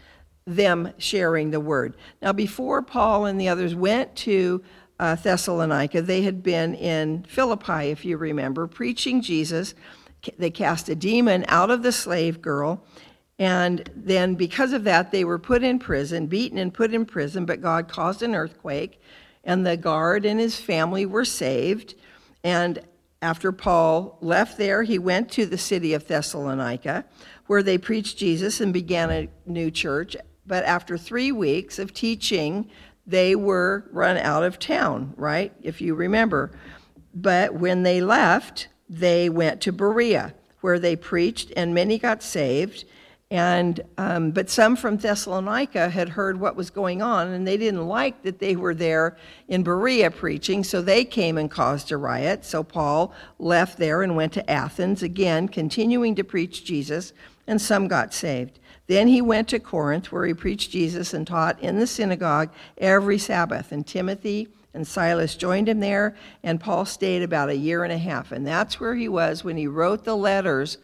them 0.46 0.92
sharing 0.98 1.50
the 1.50 1.60
word. 1.60 1.96
Now, 2.22 2.32
before 2.32 2.82
Paul 2.82 3.26
and 3.26 3.40
the 3.40 3.48
others 3.48 3.74
went 3.74 4.16
to 4.16 4.62
uh, 4.98 5.14
Thessalonica, 5.14 6.02
they 6.02 6.22
had 6.22 6.42
been 6.42 6.74
in 6.74 7.24
Philippi, 7.24 7.90
if 7.90 8.04
you 8.04 8.16
remember, 8.16 8.66
preaching 8.66 9.22
Jesus. 9.22 9.74
they 10.38 10.50
cast 10.50 10.88
a 10.88 10.94
demon 10.94 11.44
out 11.48 11.70
of 11.70 11.82
the 11.82 11.92
slave 11.92 12.42
girl. 12.42 12.84
And 13.38 13.88
then, 13.96 14.34
because 14.34 14.74
of 14.74 14.84
that, 14.84 15.12
they 15.12 15.24
were 15.24 15.38
put 15.38 15.62
in 15.62 15.78
prison, 15.78 16.26
beaten 16.26 16.58
and 16.58 16.74
put 16.74 16.92
in 16.92 17.06
prison. 17.06 17.46
But 17.46 17.62
God 17.62 17.88
caused 17.88 18.22
an 18.22 18.34
earthquake, 18.34 19.00
and 19.44 19.66
the 19.66 19.78
guard 19.78 20.26
and 20.26 20.38
his 20.38 20.60
family 20.60 21.06
were 21.06 21.24
saved. 21.24 21.94
And 22.44 22.80
after 23.22 23.52
Paul 23.52 24.18
left 24.20 24.58
there, 24.58 24.82
he 24.82 24.98
went 24.98 25.30
to 25.32 25.46
the 25.46 25.58
city 25.58 25.94
of 25.94 26.06
Thessalonica, 26.06 27.04
where 27.46 27.62
they 27.62 27.78
preached 27.78 28.18
Jesus 28.18 28.60
and 28.60 28.72
began 28.72 29.10
a 29.10 29.28
new 29.46 29.70
church. 29.70 30.16
But 30.50 30.64
after 30.64 30.98
three 30.98 31.30
weeks 31.30 31.78
of 31.78 31.94
teaching, 31.94 32.68
they 33.06 33.36
were 33.36 33.84
run 33.92 34.16
out 34.16 34.42
of 34.42 34.58
town, 34.58 35.14
right? 35.16 35.52
If 35.62 35.80
you 35.80 35.94
remember. 35.94 36.50
But 37.14 37.54
when 37.54 37.84
they 37.84 38.00
left, 38.00 38.66
they 38.88 39.28
went 39.28 39.60
to 39.60 39.70
Berea, 39.70 40.34
where 40.60 40.80
they 40.80 40.96
preached, 40.96 41.52
and 41.56 41.72
many 41.72 42.00
got 42.00 42.20
saved. 42.20 42.84
And 43.30 43.80
um, 43.96 44.32
but 44.32 44.50
some 44.50 44.74
from 44.74 44.96
Thessalonica 44.96 45.88
had 45.88 46.08
heard 46.08 46.40
what 46.40 46.56
was 46.56 46.68
going 46.68 47.00
on, 47.00 47.28
and 47.28 47.46
they 47.46 47.56
didn't 47.56 47.86
like 47.86 48.24
that 48.24 48.40
they 48.40 48.56
were 48.56 48.74
there 48.74 49.16
in 49.46 49.62
Berea 49.62 50.10
preaching, 50.10 50.64
so 50.64 50.82
they 50.82 51.04
came 51.04 51.38
and 51.38 51.48
caused 51.48 51.92
a 51.92 51.96
riot. 51.96 52.44
So 52.44 52.64
Paul 52.64 53.14
left 53.38 53.78
there 53.78 54.02
and 54.02 54.16
went 54.16 54.32
to 54.32 54.50
Athens 54.50 55.04
again, 55.04 55.46
continuing 55.46 56.16
to 56.16 56.24
preach 56.24 56.64
Jesus, 56.64 57.12
and 57.46 57.62
some 57.62 57.86
got 57.86 58.12
saved. 58.12 58.58
Then 58.90 59.06
he 59.06 59.22
went 59.22 59.46
to 59.50 59.60
Corinth, 59.60 60.10
where 60.10 60.26
he 60.26 60.34
preached 60.34 60.72
Jesus 60.72 61.14
and 61.14 61.24
taught 61.24 61.60
in 61.60 61.78
the 61.78 61.86
synagogue 61.86 62.50
every 62.76 63.18
Sabbath. 63.18 63.70
And 63.70 63.86
Timothy 63.86 64.48
and 64.74 64.84
Silas 64.84 65.36
joined 65.36 65.68
him 65.68 65.78
there, 65.78 66.16
and 66.42 66.58
Paul 66.58 66.84
stayed 66.84 67.22
about 67.22 67.50
a 67.50 67.56
year 67.56 67.84
and 67.84 67.92
a 67.92 67.98
half. 67.98 68.32
And 68.32 68.44
that's 68.44 68.80
where 68.80 68.96
he 68.96 69.08
was 69.08 69.44
when 69.44 69.56
he 69.56 69.68
wrote 69.68 70.02
the 70.02 70.16
letters 70.16 70.78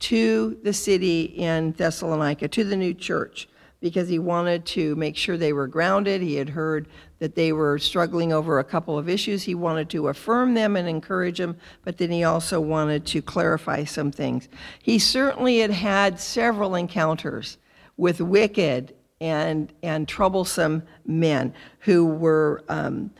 to 0.00 0.58
the 0.64 0.72
city 0.72 1.22
in 1.22 1.70
Thessalonica, 1.70 2.48
to 2.48 2.64
the 2.64 2.74
new 2.76 2.94
church, 2.94 3.48
because 3.82 4.08
he 4.08 4.18
wanted 4.18 4.64
to 4.64 4.94
make 4.94 5.16
sure 5.16 5.36
they 5.36 5.52
were 5.52 5.66
grounded. 5.66 6.22
He 6.22 6.36
had 6.36 6.48
heard 6.48 6.88
that 7.18 7.34
they 7.34 7.52
were 7.52 7.78
struggling 7.78 8.32
over 8.32 8.58
a 8.58 8.64
couple 8.64 8.96
of 8.96 9.08
issues. 9.08 9.42
He 9.42 9.56
wanted 9.56 9.90
to 9.90 10.08
affirm 10.08 10.54
them 10.54 10.76
and 10.76 10.88
encourage 10.88 11.38
them, 11.38 11.56
but 11.84 11.98
then 11.98 12.10
he 12.10 12.22
also 12.22 12.60
wanted 12.60 13.04
to 13.06 13.20
clarify 13.20 13.84
some 13.84 14.12
things. 14.12 14.48
He 14.80 14.98
certainly 15.00 15.58
had 15.58 15.72
had 15.72 16.20
several 16.20 16.76
encounters 16.76 17.58
with 17.96 18.20
wicked 18.20 18.94
and, 19.20 19.72
and 19.82 20.08
troublesome 20.08 20.84
men 21.04 21.52
who 21.80 22.06
were. 22.06 22.64
Um, 22.70 23.10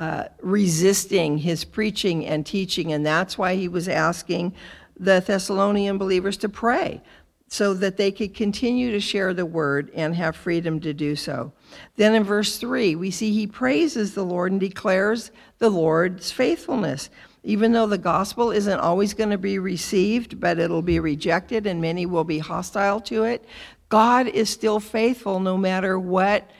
uh, 0.00 0.28
resisting 0.42 1.38
his 1.38 1.64
preaching 1.64 2.24
and 2.24 2.46
teaching, 2.46 2.92
and 2.92 3.04
that's 3.04 3.36
why 3.36 3.56
he 3.56 3.66
was 3.66 3.88
asking 3.88 4.54
the 4.96 5.18
Thessalonian 5.18 5.98
believers 5.98 6.36
to 6.36 6.48
pray 6.48 7.02
so 7.48 7.72
that 7.74 7.96
they 7.96 8.12
could 8.12 8.34
continue 8.34 8.90
to 8.92 9.00
share 9.00 9.32
the 9.32 9.46
word 9.46 9.90
and 9.94 10.14
have 10.14 10.36
freedom 10.36 10.80
to 10.80 10.92
do 10.92 11.16
so. 11.16 11.52
Then 11.96 12.14
in 12.14 12.22
verse 12.22 12.58
3, 12.58 12.94
we 12.94 13.10
see 13.10 13.32
he 13.32 13.46
praises 13.46 14.14
the 14.14 14.24
Lord 14.24 14.52
and 14.52 14.60
declares 14.60 15.30
the 15.58 15.70
Lord's 15.70 16.30
faithfulness. 16.30 17.08
Even 17.42 17.72
though 17.72 17.86
the 17.86 17.98
gospel 17.98 18.50
isn't 18.50 18.78
always 18.78 19.14
going 19.14 19.30
to 19.30 19.38
be 19.38 19.58
received, 19.58 20.38
but 20.38 20.58
it'll 20.58 20.82
be 20.82 21.00
rejected 21.00 21.66
and 21.66 21.80
many 21.80 22.04
will 22.04 22.24
be 22.24 22.38
hostile 22.38 23.00
to 23.00 23.24
it, 23.24 23.44
God 23.88 24.28
is 24.28 24.50
still 24.50 24.80
faithful 24.80 25.40
no 25.40 25.56
matter 25.56 25.98
what 25.98 26.50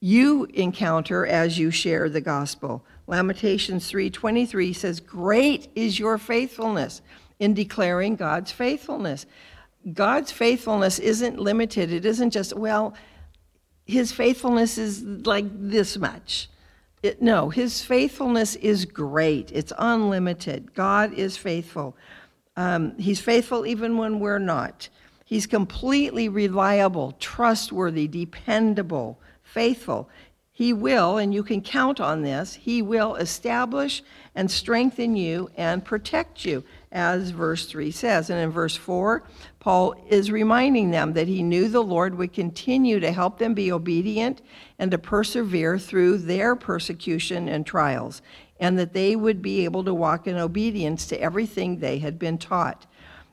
you 0.00 0.44
encounter 0.52 1.24
as 1.24 1.58
you 1.58 1.70
share 1.70 2.08
the 2.08 2.20
gospel. 2.20 2.84
Lamentations 3.06 3.88
3:23 3.88 4.72
says, 4.72 4.98
"Great 4.98 5.68
is 5.76 5.98
your 5.98 6.18
faithfulness." 6.18 7.00
in 7.38 7.54
declaring 7.54 8.16
God's 8.16 8.52
faithfulness. 8.52 9.26
God's 9.92 10.32
faithfulness 10.32 10.98
isn't 10.98 11.38
limited. 11.38 11.92
It 11.92 12.04
isn't 12.04 12.30
just, 12.30 12.56
well, 12.56 12.94
his 13.86 14.12
faithfulness 14.12 14.78
is 14.78 15.02
like 15.02 15.46
this 15.50 15.96
much. 15.98 16.48
It, 17.02 17.20
no, 17.20 17.50
his 17.50 17.82
faithfulness 17.82 18.56
is 18.56 18.86
great, 18.86 19.52
it's 19.52 19.74
unlimited. 19.78 20.74
God 20.74 21.12
is 21.12 21.36
faithful. 21.36 21.94
Um, 22.56 22.96
he's 22.98 23.20
faithful 23.20 23.66
even 23.66 23.98
when 23.98 24.20
we're 24.20 24.38
not. 24.38 24.88
He's 25.26 25.46
completely 25.46 26.28
reliable, 26.28 27.12
trustworthy, 27.18 28.08
dependable, 28.08 29.18
faithful. 29.42 30.08
He 30.52 30.72
will, 30.72 31.18
and 31.18 31.34
you 31.34 31.42
can 31.42 31.60
count 31.60 32.00
on 32.00 32.22
this, 32.22 32.54
he 32.54 32.80
will 32.80 33.16
establish 33.16 34.02
and 34.34 34.50
strengthen 34.50 35.16
you 35.16 35.50
and 35.56 35.84
protect 35.84 36.44
you 36.44 36.64
as 36.94 37.30
verse 37.30 37.66
3 37.66 37.90
says. 37.90 38.30
And 38.30 38.38
in 38.38 38.50
verse 38.50 38.76
4, 38.76 39.24
Paul 39.58 39.94
is 40.08 40.30
reminding 40.30 40.92
them 40.92 41.12
that 41.14 41.26
he 41.26 41.42
knew 41.42 41.68
the 41.68 41.82
Lord 41.82 42.14
would 42.14 42.32
continue 42.32 43.00
to 43.00 43.12
help 43.12 43.38
them 43.38 43.52
be 43.52 43.72
obedient 43.72 44.40
and 44.78 44.90
to 44.92 44.98
persevere 44.98 45.78
through 45.78 46.18
their 46.18 46.54
persecution 46.54 47.48
and 47.48 47.66
trials, 47.66 48.22
and 48.60 48.78
that 48.78 48.92
they 48.92 49.16
would 49.16 49.42
be 49.42 49.64
able 49.64 49.82
to 49.84 49.92
walk 49.92 50.28
in 50.28 50.36
obedience 50.36 51.06
to 51.08 51.20
everything 51.20 51.78
they 51.78 51.98
had 51.98 52.18
been 52.18 52.38
taught. 52.38 52.86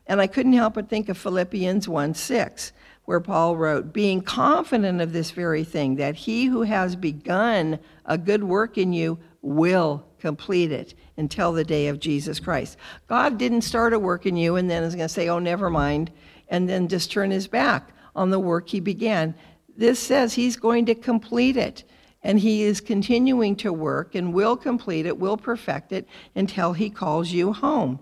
And 0.07 0.19
I 0.19 0.27
couldn't 0.27 0.53
help 0.53 0.73
but 0.73 0.89
think 0.89 1.07
of 1.07 1.17
Philippians 1.17 1.87
1 1.87 2.15
6, 2.15 2.73
where 3.05 3.19
Paul 3.19 3.55
wrote, 3.55 3.93
Being 3.93 4.21
confident 4.21 4.99
of 4.99 5.13
this 5.13 5.31
very 5.31 5.63
thing, 5.63 5.95
that 5.95 6.15
he 6.15 6.45
who 6.45 6.63
has 6.63 6.95
begun 6.95 7.79
a 8.05 8.17
good 8.17 8.43
work 8.43 8.77
in 8.79 8.91
you 8.91 9.19
will 9.43 10.03
complete 10.21 10.71
it 10.71 10.93
until 11.17 11.51
the 11.51 11.63
day 11.63 11.87
of 11.87 11.99
Jesus 11.99 12.39
Christ. 12.39 12.77
God 13.07 13.37
didn't 13.37 13.61
start 13.61 13.93
a 13.93 13.99
work 13.99 14.25
in 14.25 14.37
you 14.37 14.55
and 14.55 14.69
then 14.69 14.83
is 14.83 14.95
going 14.95 15.07
to 15.07 15.13
say, 15.13 15.27
oh, 15.27 15.39
never 15.39 15.69
mind, 15.69 16.11
and 16.47 16.69
then 16.69 16.87
just 16.87 17.11
turn 17.11 17.31
his 17.31 17.47
back 17.47 17.91
on 18.15 18.29
the 18.29 18.39
work 18.39 18.69
he 18.69 18.79
began. 18.79 19.33
This 19.75 19.99
says 19.99 20.33
he's 20.33 20.55
going 20.55 20.85
to 20.85 20.95
complete 20.95 21.57
it. 21.57 21.83
And 22.23 22.39
he 22.39 22.61
is 22.61 22.81
continuing 22.81 23.55
to 23.57 23.73
work 23.73 24.13
and 24.13 24.31
will 24.31 24.55
complete 24.55 25.07
it, 25.07 25.17
will 25.17 25.37
perfect 25.37 25.91
it 25.91 26.07
until 26.35 26.73
he 26.73 26.89
calls 26.91 27.31
you 27.31 27.51
home. 27.51 27.99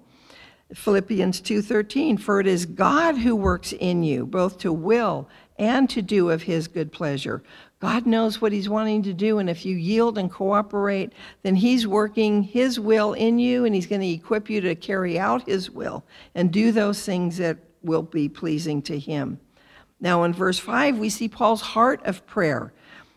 Philippians 0.73 1.41
2:13 1.41 2.19
for 2.19 2.39
it 2.39 2.45
is 2.45 2.65
God 2.65 3.17
who 3.17 3.35
works 3.35 3.73
in 3.73 4.03
you 4.03 4.25
both 4.25 4.59
to 4.59 4.71
will 4.71 5.27
and 5.57 5.89
to 5.89 6.01
do 6.01 6.29
of 6.29 6.43
his 6.43 6.67
good 6.67 6.91
pleasure. 6.91 7.41
God 7.79 8.05
knows 8.05 8.41
what 8.41 8.51
He's 8.51 8.67
wanting 8.67 9.03
to 9.03 9.13
do, 9.13 9.39
and 9.39 9.49
if 9.49 9.65
you 9.65 9.77
yield 9.77 10.17
and 10.17 10.29
cooperate, 10.29 11.13
then 11.43 11.55
He's 11.55 11.87
working 11.87 12.43
His 12.43 12.79
will 12.79 13.13
in 13.13 13.39
you, 13.39 13.63
and 13.63 13.73
He's 13.73 13.87
going 13.87 14.01
to 14.01 14.07
equip 14.07 14.49
you 14.49 14.59
to 14.61 14.75
carry 14.75 15.17
out 15.17 15.47
His 15.47 15.71
will 15.71 16.03
and 16.35 16.51
do 16.51 16.71
those 16.71 17.03
things 17.03 17.37
that 17.37 17.57
will 17.81 18.03
be 18.03 18.27
pleasing 18.27 18.81
to 18.83 18.99
Him. 18.99 19.39
Now, 20.01 20.23
in 20.23 20.33
verse 20.33 20.59
5, 20.59 20.97
we 20.97 21.09
see 21.09 21.29
Paul's 21.29 21.61
heart 21.61 22.01
of 22.05 22.25
prayer. 22.27 22.73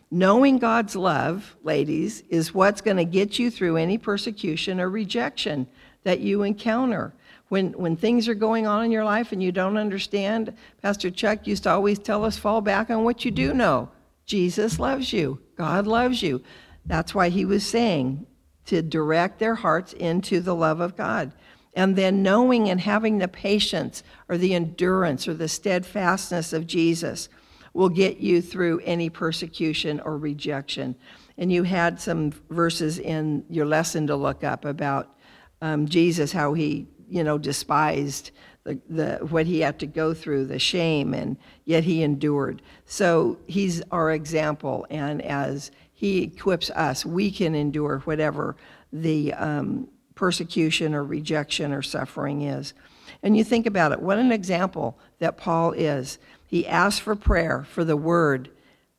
Knowing 0.09 0.59
God's 0.59 0.95
love, 0.95 1.55
ladies, 1.63 2.23
is 2.29 2.53
what's 2.53 2.81
going 2.81 2.97
to 2.97 3.05
get 3.05 3.39
you 3.39 3.49
through 3.49 3.77
any 3.77 3.97
persecution 3.97 4.79
or 4.79 4.89
rejection 4.89 5.67
that 6.03 6.19
you 6.19 6.43
encounter. 6.43 7.13
When, 7.49 7.71
when 7.73 7.97
things 7.97 8.27
are 8.27 8.35
going 8.35 8.67
on 8.67 8.85
in 8.85 8.91
your 8.91 9.03
life 9.03 9.31
and 9.31 9.41
you 9.41 9.51
don't 9.51 9.77
understand, 9.77 10.55
Pastor 10.81 11.09
Chuck 11.11 11.47
used 11.47 11.63
to 11.63 11.71
always 11.71 11.99
tell 11.99 12.23
us 12.25 12.37
fall 12.37 12.61
back 12.61 12.89
on 12.89 13.03
what 13.03 13.25
you 13.25 13.31
do 13.31 13.53
know. 13.53 13.89
Jesus 14.25 14.79
loves 14.79 15.11
you. 15.13 15.41
God 15.55 15.87
loves 15.87 16.21
you. 16.21 16.41
That's 16.85 17.13
why 17.13 17.29
he 17.29 17.45
was 17.45 17.65
saying 17.65 18.25
to 18.65 18.81
direct 18.81 19.39
their 19.39 19.55
hearts 19.55 19.93
into 19.93 20.39
the 20.39 20.55
love 20.55 20.79
of 20.79 20.95
God. 20.95 21.33
And 21.75 21.95
then 21.95 22.21
knowing 22.21 22.69
and 22.69 22.79
having 22.79 23.17
the 23.17 23.27
patience 23.27 24.03
or 24.29 24.37
the 24.37 24.53
endurance 24.53 25.27
or 25.27 25.33
the 25.33 25.47
steadfastness 25.47 26.53
of 26.53 26.67
Jesus 26.67 27.29
will 27.73 27.89
get 27.89 28.17
you 28.17 28.41
through 28.41 28.79
any 28.83 29.09
persecution 29.09 29.99
or 29.99 30.17
rejection. 30.17 30.95
And 31.37 31.51
you 31.51 31.63
had 31.63 31.99
some 31.99 32.31
verses 32.49 32.99
in 32.99 33.43
your 33.49 33.65
lesson 33.65 34.05
to 34.07 34.15
look 34.15 34.43
up 34.43 34.65
about 34.65 35.17
um, 35.61 35.87
Jesus, 35.87 36.31
how 36.31 36.53
he, 36.53 36.87
you 37.09 37.23
know, 37.23 37.39
despised 37.39 38.31
the, 38.63 38.79
the, 38.89 39.17
what 39.29 39.45
he 39.45 39.59
had 39.59 39.79
to 39.79 39.85
go 39.85 40.13
through, 40.13 40.45
the 40.45 40.59
shame, 40.59 41.13
and 41.13 41.37
yet 41.65 41.83
he 41.83 42.03
endured. 42.03 42.61
So 42.85 43.37
he's 43.47 43.81
our 43.91 44.11
example, 44.11 44.85
and 44.89 45.21
as 45.21 45.71
he 45.93 46.23
equips 46.23 46.69
us, 46.71 47.05
we 47.05 47.31
can 47.31 47.55
endure 47.55 47.99
whatever 47.99 48.55
the 48.91 49.33
um, 49.33 49.87
persecution 50.15 50.93
or 50.93 51.03
rejection 51.03 51.73
or 51.73 51.81
suffering 51.81 52.43
is. 52.43 52.73
And 53.21 53.37
you 53.37 53.43
think 53.43 53.65
about 53.65 53.91
it, 53.91 54.01
what 54.01 54.17
an 54.17 54.31
example 54.31 54.97
that 55.19 55.37
Paul 55.37 55.71
is. 55.71 56.19
He 56.47 56.67
asked 56.67 57.01
for 57.01 57.15
prayer 57.15 57.65
for 57.69 57.83
the 57.83 57.97
word 57.97 58.49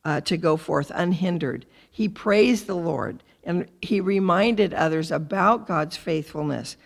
uh, 0.05 0.21
to 0.23 0.37
go 0.37 0.57
forth 0.57 0.91
unhindered. 0.95 1.67
He 1.91 2.09
praised 2.09 2.67
the 2.67 2.75
Lord 2.75 3.23
and 3.45 3.69
he 3.83 4.01
reminded 4.01 4.75
others 4.75 5.11
about 5.11 5.67
God's 5.67 5.97
faithfulness 5.97 6.77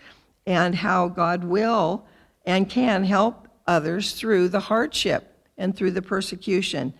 and 0.45 0.75
how 0.75 1.07
God 1.07 1.43
will 1.43 2.05
and 2.45 2.69
can 2.69 3.03
help 3.03 3.47
others 3.67 4.13
through 4.13 4.49
the 4.49 4.59
hardship 4.59 5.37
and 5.57 5.75
through 5.75 5.91
the 5.91 6.01
persecution. 6.01 6.93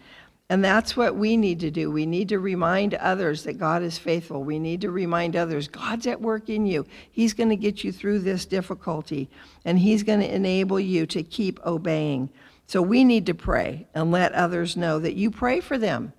And 0.51 0.63
that's 0.65 0.97
what 0.97 1.15
we 1.15 1.37
need 1.37 1.59
to 1.59 1.69
do. 1.69 1.91
We 1.91 2.07
need 2.07 2.29
to 2.29 2.39
remind 2.39 2.95
others 2.95 3.43
that 3.43 3.59
God 3.59 3.83
is 3.83 3.99
faithful. 3.99 4.43
We 4.43 4.57
need 4.57 4.81
to 4.81 4.89
remind 4.89 5.35
others 5.35 5.67
God's 5.67 6.07
at 6.07 6.21
work 6.21 6.49
in 6.49 6.65
you. 6.65 6.87
He's 7.11 7.33
going 7.33 7.49
to 7.49 7.55
get 7.55 7.83
you 7.83 7.91
through 7.91 8.19
this 8.19 8.45
difficulty, 8.45 9.29
and 9.63 9.77
He's 9.77 10.01
going 10.01 10.21
to 10.21 10.35
enable 10.35 10.79
you 10.79 11.05
to 11.07 11.21
keep 11.21 11.63
obeying. 11.65 12.31
So 12.65 12.81
we 12.81 13.03
need 13.03 13.27
to 13.27 13.35
pray 13.35 13.87
and 13.93 14.11
let 14.11 14.33
others 14.33 14.75
know 14.75 14.97
that 14.99 15.15
you 15.15 15.29
pray 15.29 15.59
for 15.59 15.77
them, 15.77 16.13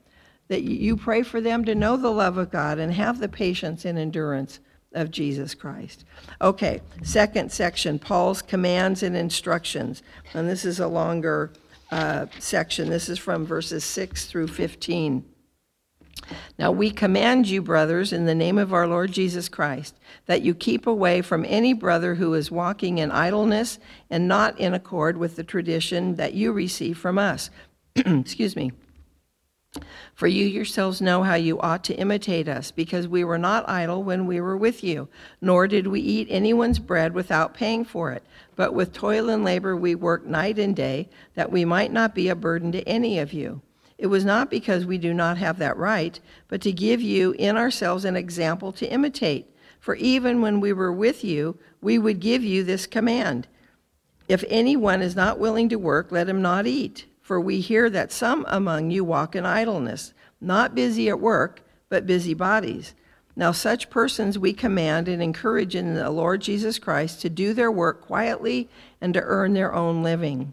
that 0.47 0.63
you 0.63 0.97
pray 0.97 1.23
for 1.23 1.41
them 1.41 1.65
to 1.65 1.75
know 1.75 1.97
the 1.97 2.11
love 2.11 2.39
of 2.39 2.53
God 2.53 2.79
and 2.79 2.93
have 2.93 3.19
the 3.19 3.29
patience 3.29 3.85
and 3.85 3.99
endurance 3.99 4.61
of 4.93 5.11
Jesus 5.11 5.55
Christ. 5.55 6.05
Okay, 6.41 6.81
second 7.03 7.53
section 7.53 7.99
Paul's 7.99 8.43
commands 8.43 9.03
and 9.03 9.17
instructions. 9.17 10.03
And 10.35 10.49
this 10.49 10.65
is 10.65 10.81
a 10.81 10.89
longer 10.89 11.53
uh, 11.91 12.27
section. 12.39 12.89
This 12.89 13.09
is 13.09 13.19
from 13.19 13.47
verses 13.47 13.85
6 13.85 14.27
through 14.27 14.49
15. 14.49 15.25
Now 16.59 16.71
we 16.71 16.91
command 16.91 17.49
you, 17.49 17.63
brothers, 17.63 18.13
in 18.13 18.27
the 18.27 18.35
name 18.35 18.59
of 18.59 18.73
our 18.73 18.87
Lord 18.87 19.13
Jesus 19.13 19.49
Christ, 19.49 19.95
that 20.27 20.43
you 20.43 20.55
keep 20.55 20.87
away 20.87 21.23
from 21.23 21.45
any 21.49 21.73
brother 21.73 22.17
who 22.17 22.35
is 22.35 22.51
walking 22.51 22.99
in 22.99 23.11
idleness 23.11 23.79
and 24.11 24.29
not 24.29 24.59
in 24.59 24.75
accord 24.75 25.17
with 25.17 25.37
the 25.37 25.45
tradition 25.45 26.17
that 26.17 26.35
you 26.35 26.53
receive 26.53 26.99
from 26.99 27.19
us. 27.19 27.51
Excuse 27.97 28.55
me. 28.55 28.73
For 30.15 30.27
you 30.27 30.45
yourselves 30.45 31.01
know 31.01 31.23
how 31.23 31.37
you 31.37 31.61
ought 31.61 31.85
to 31.85 31.95
imitate 31.95 32.49
us, 32.49 32.71
because 32.71 33.07
we 33.07 33.23
were 33.23 33.39
not 33.39 33.69
idle 33.69 34.03
when 34.03 34.27
we 34.27 34.41
were 34.41 34.57
with 34.57 34.83
you, 34.83 35.09
nor 35.41 35.69
did 35.69 35.87
we 35.87 36.01
eat 36.01 36.27
anyone's 36.29 36.79
bread 36.79 37.15
without 37.15 37.55
paying 37.55 37.85
for 37.85 38.11
it. 38.11 38.25
But 38.57 38.75
with 38.75 38.93
toil 38.93 39.29
and 39.29 39.45
labor 39.45 39.77
we 39.77 39.95
worked 39.95 40.27
night 40.27 40.59
and 40.59 40.75
day, 40.75 41.09
that 41.35 41.53
we 41.53 41.65
might 41.65 41.93
not 41.93 42.15
be 42.15 42.29
a 42.29 42.35
burden 42.35 42.73
to 42.73 42.87
any 42.89 43.19
of 43.19 43.33
you. 43.33 43.63
It 43.97 44.09
was 44.09 44.25
not 44.25 44.51
because 44.51 44.85
we 44.85 44.99
do 44.99 45.15
not 45.15 45.39
have 45.39 45.59
that 45.59 45.77
right, 45.77 46.19
but 46.49 46.61
to 46.63 46.73
give 46.73 47.01
you 47.01 47.33
in 47.33 47.57
ourselves 47.57 48.05
an 48.05 48.17
example 48.17 48.73
to 48.73 48.93
imitate. 48.93 49.47
For 49.79 49.95
even 49.95 50.41
when 50.41 50.61
we 50.61 50.73
were 50.73 50.93
with 50.93 51.23
you, 51.23 51.59
we 51.81 51.99
would 51.99 52.19
give 52.19 52.43
you 52.43 52.65
this 52.65 52.87
command 52.87 53.47
If 54.29 54.45
anyone 54.49 55.03
is 55.03 55.17
not 55.17 55.39
willing 55.39 55.69
to 55.71 55.77
work, 55.77 56.11
let 56.11 56.29
him 56.29 56.43
not 56.43 56.67
eat. 56.67 57.07
For 57.31 57.41
we 57.41 57.61
hear 57.61 57.89
that 57.89 58.11
some 58.11 58.45
among 58.49 58.91
you 58.91 59.05
walk 59.05 59.37
in 59.37 59.47
idleness, 59.47 60.13
not 60.41 60.75
busy 60.75 61.09
at 61.09 61.21
work, 61.21 61.63
but 61.89 62.05
busy 62.05 62.35
bodies. 62.35 62.93
Now, 63.37 63.53
such 63.53 63.89
persons 63.89 64.37
we 64.37 64.53
command 64.53 65.07
and 65.07 65.23
encourage 65.23 65.77
in 65.77 65.95
the 65.95 66.11
Lord 66.11 66.41
Jesus 66.41 66.81
Christ 66.81 67.21
to 67.21 67.31
do 67.31 67.55
their 67.55 67.71
work 67.71 68.01
quietly 68.01 68.69
and 69.01 69.15
to 69.15 69.23
earn 69.23 69.53
their 69.53 69.73
own 69.73 70.03
living. 70.03 70.53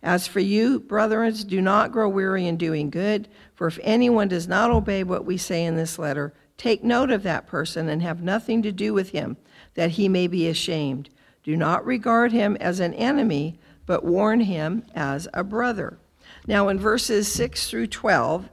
As 0.00 0.28
for 0.28 0.38
you, 0.38 0.78
brethren, 0.78 1.34
do 1.34 1.60
not 1.60 1.90
grow 1.90 2.08
weary 2.08 2.46
in 2.46 2.56
doing 2.56 2.88
good, 2.88 3.26
for 3.56 3.66
if 3.66 3.80
anyone 3.82 4.28
does 4.28 4.46
not 4.46 4.70
obey 4.70 5.02
what 5.02 5.24
we 5.24 5.36
say 5.36 5.64
in 5.64 5.74
this 5.74 5.98
letter, 5.98 6.32
take 6.56 6.84
note 6.84 7.10
of 7.10 7.24
that 7.24 7.48
person 7.48 7.88
and 7.88 8.00
have 8.00 8.22
nothing 8.22 8.62
to 8.62 8.70
do 8.70 8.94
with 8.94 9.10
him, 9.10 9.36
that 9.74 9.90
he 9.90 10.08
may 10.08 10.28
be 10.28 10.46
ashamed. 10.46 11.10
Do 11.42 11.56
not 11.56 11.84
regard 11.84 12.30
him 12.30 12.56
as 12.60 12.78
an 12.78 12.94
enemy, 12.94 13.58
but 13.86 14.04
warn 14.04 14.42
him 14.42 14.84
as 14.94 15.26
a 15.34 15.42
brother. 15.42 15.98
Now, 16.46 16.68
in 16.68 16.78
verses 16.78 17.28
6 17.28 17.70
through 17.70 17.86
12, 17.88 18.48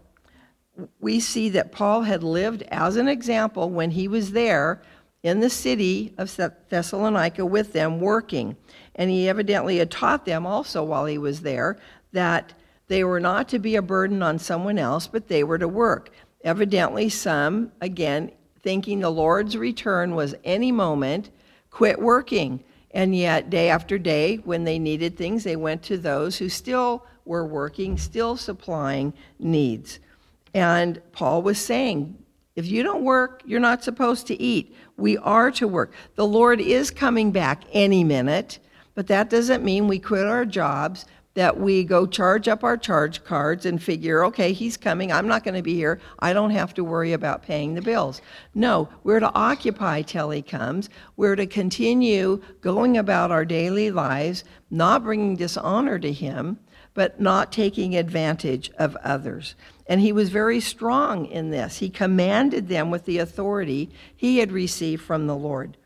we 1.00 1.20
see 1.20 1.50
that 1.50 1.72
Paul 1.72 2.04
had 2.04 2.24
lived 2.24 2.64
as 2.70 2.96
an 2.96 3.08
example 3.08 3.70
when 3.70 3.92
he 3.92 4.08
was 4.08 4.32
there 4.32 4.82
in 5.24 5.40
the 5.40 5.50
city 5.50 6.14
of 6.18 6.36
Thessalonica 6.70 7.46
with 7.46 7.74
them 7.74 8.00
working. 8.00 8.56
And 8.96 9.10
he 9.10 9.28
evidently 9.28 9.78
had 9.78 9.92
taught 9.92 10.26
them 10.26 10.46
also 10.46 10.84
while 10.84 11.06
he 11.06 11.18
was 11.18 11.42
there 11.42 11.78
that 12.12 12.54
they 12.88 13.04
were 13.04 13.20
not 13.20 13.50
to 13.50 13.60
be 13.60 13.76
a 13.76 13.82
burden 13.82 14.24
on 14.24 14.40
someone 14.40 14.78
else, 14.78 15.08
but 15.08 15.28
they 15.28 15.44
were 15.44 15.58
to 15.58 15.68
work. 15.68 16.12
Evidently, 16.44 17.10
some, 17.10 17.72
again, 17.82 18.32
thinking 18.62 19.00
the 19.00 19.10
Lord's 19.10 19.58
return 19.58 20.16
was 20.16 20.36
any 20.44 20.72
moment, 20.72 21.32
quit 21.70 22.00
working. 22.00 22.64
And 22.92 23.16
yet, 23.16 23.50
day 23.50 23.70
after 23.70 23.98
day, 23.98 24.38
when 24.38 24.64
they 24.64 24.80
needed 24.80 25.18
things, 25.18 25.44
they 25.44 25.56
went 25.56 25.84
to 25.84 25.98
those 25.98 26.38
who 26.38 26.50
still 26.50 27.06
were 27.30 27.46
working, 27.46 27.96
still 27.96 28.36
supplying 28.36 29.14
needs. 29.38 30.00
And 30.56 31.00
Paul 31.12 31.44
was 31.44 31.60
saying, 31.60 32.18
if 32.56 32.66
you 32.66 32.82
don't 32.82 33.04
work, 33.04 33.44
you're 33.46 33.60
not 33.60 33.84
supposed 33.84 34.26
to 34.28 34.42
eat. 34.42 34.76
We 34.98 35.16
are 35.20 35.52
to 35.52 35.68
work. 35.68 35.94
The 36.16 36.26
Lord 36.26 36.60
is 36.60 36.90
coming 36.90 37.32
back 37.32 37.64
any 37.72 38.04
minute, 38.04 38.58
but 38.96 39.06
that 39.08 39.30
doesn't 39.30 39.64
mean 39.64 39.88
we 39.88 40.00
quit 40.00 40.26
our 40.26 40.44
jobs, 40.44 41.06
that 41.36 41.60
we 41.60 41.84
go 41.84 42.08
charge 42.08 42.48
up 42.48 42.64
our 42.64 42.76
charge 42.76 43.24
cards 43.24 43.68
and 43.68 43.82
figure, 43.82 44.26
okay, 44.26 44.52
he's 44.52 44.76
coming. 44.76 45.12
I'm 45.12 45.28
not 45.28 45.44
going 45.44 45.54
to 45.54 45.62
be 45.62 45.76
here. 45.76 46.02
I 46.18 46.34
don't 46.34 46.50
have 46.50 46.74
to 46.74 46.84
worry 46.84 47.14
about 47.14 47.44
paying 47.44 47.76
the 47.76 47.82
bills. 47.84 48.22
No, 48.56 48.90
we're 49.04 49.20
to 49.20 49.32
occupy 49.36 50.02
till 50.02 50.32
he 50.32 50.42
comes. 50.42 50.90
We're 51.16 51.36
to 51.36 51.46
continue 51.46 52.42
going 52.62 52.98
about 52.98 53.30
our 53.30 53.46
daily 53.46 53.92
lives, 53.92 54.44
not 54.72 55.04
bringing 55.04 55.36
dishonor 55.36 56.00
to 56.00 56.12
him, 56.12 56.58
but 57.00 57.18
not 57.18 57.50
taking 57.50 57.96
advantage 57.96 58.70
of 58.78 58.94
others. 58.98 59.56
And 59.88 60.02
he 60.02 60.12
was 60.12 60.28
very 60.28 60.60
strong 60.60 61.28
in 61.28 61.50
this. 61.50 61.78
He 61.78 61.90
commanded 61.90 62.68
them 62.68 62.92
with 62.92 63.06
the 63.06 63.20
authority 63.20 63.90
he 64.18 64.40
had 64.40 64.52
received 64.52 65.02
from 65.02 65.26
the 65.26 65.36
Lord. 65.36 65.78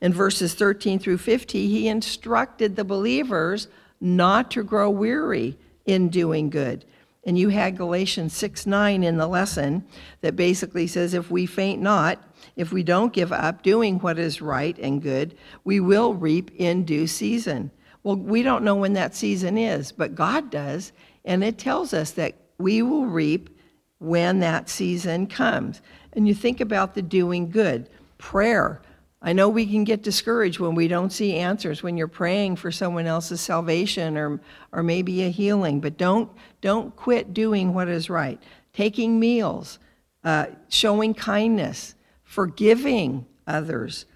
In 0.00 0.14
verses 0.14 0.54
13 0.54 0.98
through 0.98 1.18
50, 1.18 1.68
he 1.68 1.88
instructed 1.88 2.74
the 2.74 2.84
believers 2.84 3.68
not 4.00 4.50
to 4.52 4.64
grow 4.64 4.88
weary 4.88 5.58
in 5.84 6.08
doing 6.08 6.48
good. 6.48 6.86
And 7.22 7.38
you 7.38 7.50
had 7.50 7.76
Galatians 7.76 8.32
6 8.32 8.64
9 8.64 9.04
in 9.04 9.18
the 9.18 9.28
lesson 9.28 9.84
that 10.22 10.36
basically 10.36 10.86
says, 10.86 11.12
If 11.12 11.30
we 11.30 11.44
faint 11.44 11.82
not, 11.82 12.18
if 12.56 12.72
we 12.72 12.82
don't 12.82 13.12
give 13.12 13.30
up 13.30 13.62
doing 13.62 13.98
what 13.98 14.18
is 14.18 14.40
right 14.40 14.78
and 14.78 15.02
good, 15.02 15.36
we 15.64 15.80
will 15.80 16.14
reap 16.14 16.50
in 16.56 16.86
due 16.86 17.06
season. 17.06 17.72
Well, 18.02 18.16
we 18.16 18.42
don't 18.42 18.64
know 18.64 18.74
when 18.74 18.94
that 18.94 19.14
season 19.14 19.56
is, 19.56 19.92
but 19.92 20.14
God 20.14 20.50
does. 20.50 20.92
And 21.24 21.44
it 21.44 21.58
tells 21.58 21.94
us 21.94 22.12
that 22.12 22.34
we 22.58 22.82
will 22.82 23.06
reap 23.06 23.50
when 23.98 24.40
that 24.40 24.68
season 24.68 25.26
comes. 25.26 25.80
And 26.12 26.26
you 26.26 26.34
think 26.34 26.60
about 26.60 26.94
the 26.94 27.02
doing 27.02 27.50
good, 27.50 27.88
prayer. 28.18 28.82
I 29.24 29.32
know 29.32 29.48
we 29.48 29.66
can 29.66 29.84
get 29.84 30.02
discouraged 30.02 30.58
when 30.58 30.74
we 30.74 30.88
don't 30.88 31.12
see 31.12 31.36
answers 31.36 31.82
when 31.82 31.96
you're 31.96 32.08
praying 32.08 32.56
for 32.56 32.72
someone 32.72 33.06
else's 33.06 33.40
salvation 33.40 34.16
or 34.16 34.40
or 34.72 34.82
maybe 34.82 35.22
a 35.22 35.28
healing, 35.28 35.80
but 35.80 35.96
don't 35.96 36.28
don't 36.60 36.94
quit 36.96 37.32
doing 37.32 37.72
what 37.72 37.88
is 37.88 38.10
right. 38.10 38.42
Taking 38.72 39.20
meals, 39.20 39.78
uh, 40.24 40.46
showing 40.68 41.14
kindness, 41.14 41.94
forgiving 42.24 43.26
others, 43.46 44.06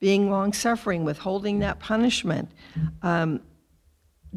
being 0.00 0.30
long 0.30 0.52
suffering, 0.52 1.04
withholding 1.04 1.60
that 1.60 1.78
punishment. 1.78 2.50
Um, 3.02 3.40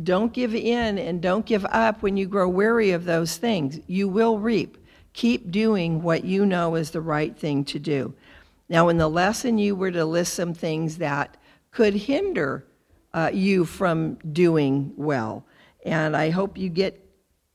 don't 0.03 0.33
give 0.33 0.53
in 0.53 0.97
and 0.97 1.21
don't 1.21 1.45
give 1.45 1.65
up 1.65 2.01
when 2.01 2.17
you 2.17 2.25
grow 2.25 2.49
weary 2.49 2.91
of 2.91 3.05
those 3.05 3.37
things. 3.37 3.79
You 3.87 4.07
will 4.07 4.39
reap. 4.39 4.77
Keep 5.13 5.51
doing 5.51 6.01
what 6.01 6.25
you 6.25 6.45
know 6.45 6.75
is 6.75 6.91
the 6.91 7.01
right 7.01 7.37
thing 7.37 7.63
to 7.65 7.79
do. 7.79 8.13
Now, 8.69 8.89
in 8.89 8.97
the 8.97 9.07
lesson, 9.07 9.57
you 9.57 9.75
were 9.75 9.91
to 9.91 10.05
list 10.05 10.33
some 10.33 10.53
things 10.53 10.97
that 10.97 11.37
could 11.71 11.93
hinder 11.93 12.65
uh, 13.13 13.29
you 13.31 13.65
from 13.65 14.15
doing 14.31 14.93
well. 14.97 15.45
And 15.85 16.17
I 16.17 16.31
hope 16.31 16.57
you 16.57 16.69
get 16.69 16.99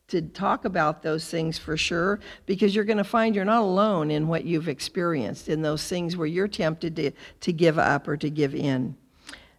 to 0.08 0.22
talk 0.22 0.64
about 0.64 1.02
those 1.02 1.28
things 1.28 1.58
for 1.58 1.76
sure 1.76 2.18
because 2.46 2.74
you're 2.74 2.84
going 2.84 2.98
to 2.98 3.04
find 3.04 3.34
you're 3.34 3.44
not 3.44 3.62
alone 3.62 4.10
in 4.10 4.26
what 4.26 4.44
you've 4.44 4.68
experienced 4.68 5.48
in 5.48 5.62
those 5.62 5.86
things 5.86 6.16
where 6.16 6.26
you're 6.26 6.48
tempted 6.48 6.96
to, 6.96 7.10
to 7.40 7.52
give 7.52 7.78
up 7.78 8.08
or 8.08 8.16
to 8.16 8.30
give 8.30 8.54
in. 8.54 8.96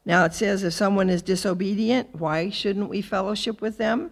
Now 0.06 0.26
it 0.26 0.34
says 0.34 0.64
if 0.64 0.74
someone 0.74 1.10
is 1.10 1.22
disobedient, 1.22 2.16
why 2.16 2.50
shouldn't 2.50 2.90
we 2.90 3.02
fellowship 3.02 3.62
with 3.62 3.78
them? 3.78 4.12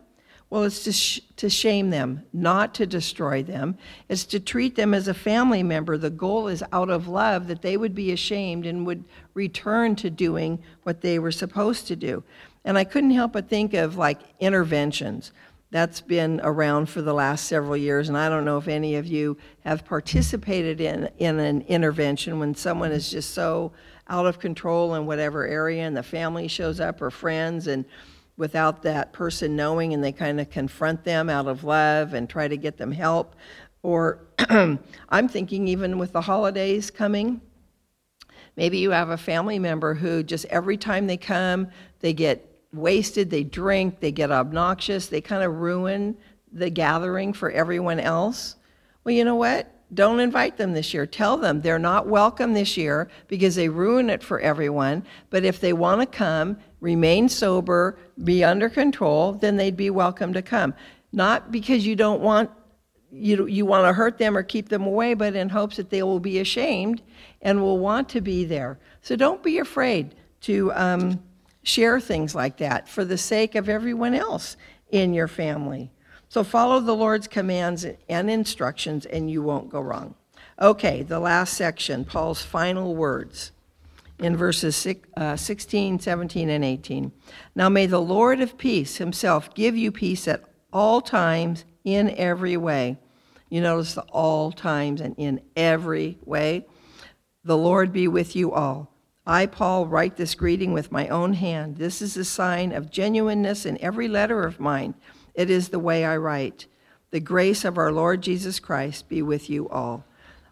Well, 0.49 0.63
it's 0.63 0.83
to, 0.85 0.93
sh- 0.93 1.19
to 1.37 1.49
shame 1.49 1.89
them, 1.89 2.23
not 2.31 2.73
to 2.75 2.85
destroy 2.85 3.43
them. 3.43 3.77
It's 4.07 4.23
to 4.25 4.39
treat 4.39 4.75
them 4.75 4.93
as 4.93 5.09
a 5.09 5.13
family 5.13 5.61
member. 5.61 5.97
The 5.97 6.09
goal 6.09 6.47
is 6.47 6.63
out 6.71 6.89
of 6.89 7.09
love 7.09 7.47
that 7.47 7.61
they 7.61 7.75
would 7.75 7.93
be 7.93 8.13
ashamed 8.13 8.65
and 8.65 8.85
would 8.85 9.03
return 9.33 9.97
to 9.97 10.09
doing 10.09 10.59
what 10.83 11.01
they 11.01 11.19
were 11.19 11.33
supposed 11.33 11.87
to 11.87 11.97
do. 11.97 12.23
And 12.63 12.77
I 12.77 12.85
couldn't 12.85 13.11
help 13.11 13.33
but 13.33 13.49
think 13.49 13.73
of 13.73 13.97
like 13.97 14.19
interventions 14.39 15.31
that's 15.69 15.99
been 15.99 16.39
around 16.43 16.87
for 16.87 17.01
the 17.01 17.13
last 17.13 17.45
several 17.45 17.75
years, 17.75 18.07
and 18.07 18.17
I 18.17 18.29
don't 18.29 18.45
know 18.45 18.57
if 18.57 18.67
any 18.67 18.95
of 18.95 19.05
you 19.05 19.37
have 19.65 19.83
participated 19.83 20.79
in, 20.79 21.09
in 21.17 21.39
an 21.39 21.61
intervention 21.63 22.39
when 22.39 22.55
someone 22.55 22.91
is 22.91 23.11
just 23.11 23.31
so 23.31 23.73
out 24.07 24.25
of 24.25 24.39
control 24.39 24.95
in 24.95 25.05
whatever 25.05 25.45
area 25.45 25.83
and 25.83 25.95
the 25.95 26.03
family 26.03 26.47
shows 26.47 26.79
up 26.79 27.01
or 27.01 27.11
friends 27.11 27.67
and 27.67 27.83
without 28.37 28.83
that 28.83 29.11
person 29.11 29.55
knowing 29.55 29.93
and 29.93 30.03
they 30.03 30.11
kind 30.11 30.39
of 30.39 30.49
confront 30.49 31.03
them 31.03 31.29
out 31.29 31.47
of 31.47 31.63
love 31.63 32.13
and 32.13 32.29
try 32.29 32.47
to 32.47 32.55
get 32.55 32.77
them 32.77 32.91
help. 32.91 33.35
Or 33.81 34.19
I'm 34.49 35.27
thinking 35.27 35.67
even 35.67 35.97
with 35.97 36.13
the 36.13 36.21
holidays 36.21 36.89
coming, 36.91 37.41
maybe 38.55 38.77
you 38.77 38.91
have 38.91 39.09
a 39.09 39.17
family 39.17 39.59
member 39.59 39.93
who 39.93 40.23
just 40.23 40.45
every 40.45 40.77
time 40.77 41.07
they 41.07 41.17
come, 41.17 41.67
they 41.99 42.13
get 42.13 42.56
wasted, 42.77 43.29
they 43.29 43.43
drink, 43.43 43.99
they 43.99 44.11
get 44.11 44.31
obnoxious, 44.31 45.07
they 45.07 45.21
kind 45.21 45.43
of 45.43 45.55
ruin 45.55 46.17
the 46.51 46.69
gathering 46.69 47.33
for 47.33 47.51
everyone 47.51 47.99
else? 47.99 48.55
Well, 49.03 49.15
you 49.15 49.25
know 49.25 49.35
what? 49.35 49.73
Don't 49.93 50.19
invite 50.19 50.57
them 50.57 50.73
this 50.73 50.93
year. 50.93 51.05
Tell 51.05 51.37
them 51.37 51.61
they're 51.61 51.79
not 51.79 52.07
welcome 52.07 52.53
this 52.53 52.75
year 52.75 53.09
because 53.27 53.55
they 53.55 53.69
ruin 53.69 54.09
it 54.09 54.21
for 54.21 54.39
everyone. 54.39 55.05
But 55.29 55.45
if 55.45 55.61
they 55.61 55.71
want 55.71 56.01
to 56.01 56.07
come, 56.07 56.57
remain 56.81 57.29
sober, 57.29 57.97
be 58.23 58.43
under 58.43 58.69
control, 58.69 59.33
then 59.33 59.55
they'd 59.55 59.77
be 59.77 59.89
welcome 59.89 60.33
to 60.33 60.41
come. 60.41 60.73
Not 61.13 61.51
because 61.51 61.85
you 61.87 61.95
don't 61.95 62.21
want 62.21 62.51
you, 63.09 63.45
you 63.45 63.65
want 63.65 63.87
to 63.87 63.93
hurt 63.93 64.17
them 64.17 64.35
or 64.37 64.43
keep 64.43 64.67
them 64.67 64.85
away, 64.85 65.13
but 65.13 65.35
in 65.35 65.47
hopes 65.47 65.77
that 65.77 65.89
they 65.89 66.03
will 66.03 66.19
be 66.19 66.39
ashamed 66.39 67.01
and 67.41 67.61
will 67.61 67.79
want 67.79 68.09
to 68.09 68.21
be 68.21 68.43
there. 68.43 68.79
So 69.01 69.15
don't 69.15 69.41
be 69.41 69.59
afraid 69.59 70.15
to 70.41 70.73
um, 70.73 71.23
share 71.67 71.99
things 71.99 72.33
like 72.33 72.57
that 72.57 72.87
for 72.87 73.03
the 73.03 73.17
sake 73.17 73.53
of 73.53 73.67
everyone 73.67 74.13
else 74.13 74.55
in 74.89 75.13
your 75.13 75.27
family. 75.27 75.91
So 76.29 76.43
follow 76.43 76.79
the 76.79 76.95
Lord's 76.95 77.27
commands 77.27 77.85
and 78.07 78.29
instructions, 78.29 79.05
and 79.05 79.29
you 79.29 79.41
won't 79.41 79.69
go 79.69 79.81
wrong. 79.81 80.15
Okay, 80.61 81.03
the 81.03 81.19
last 81.19 81.53
section, 81.53 82.05
Paul's 82.05 82.41
final 82.41 82.95
words 82.95 83.51
in 84.17 84.35
verses 84.35 84.87
uh, 85.15 85.35
16, 85.35 85.99
17, 85.99 86.49
and 86.49 86.63
18. 86.63 87.11
Now 87.53 87.69
may 87.69 87.85
the 87.85 88.01
Lord 88.01 88.39
of 88.39 88.57
peace 88.57 88.97
himself 88.97 89.53
give 89.53 89.75
you 89.75 89.91
peace 89.91 90.27
at 90.27 90.43
all 90.71 91.01
times 91.01 91.65
in 91.83 92.09
every 92.17 92.57
way. 92.57 92.97
You 93.49 93.61
notice 93.61 93.93
the 93.93 94.01
all 94.03 94.51
times 94.51 95.01
and 95.01 95.15
in 95.17 95.41
every 95.55 96.17
way. 96.25 96.65
The 97.43 97.57
Lord 97.57 97.91
be 97.91 98.07
with 98.07 98.35
you 98.35 98.53
all. 98.53 98.91
I, 99.27 99.45
Paul, 99.45 99.87
write 99.87 100.15
this 100.15 100.35
greeting 100.35 100.71
with 100.71 100.89
my 100.89 101.09
own 101.09 101.33
hand. 101.33 101.75
This 101.75 102.01
is 102.01 102.15
a 102.15 102.23
sign 102.23 102.71
of 102.71 102.89
genuineness 102.89 103.65
in 103.65 103.77
every 103.81 104.07
letter 104.07 104.45
of 104.45 104.57
mine. 104.57 104.95
It 105.35 105.49
is 105.49 105.67
the 105.67 105.79
way 105.79 106.05
I 106.05 106.15
write. 106.15 106.65
The 107.11 107.19
grace 107.19 107.65
of 107.65 107.77
our 107.77 107.91
Lord 107.91 108.21
Jesus 108.21 108.59
Christ 108.61 109.09
be 109.09 109.21
with 109.21 109.49
you 109.49 109.67
all. 109.67 110.05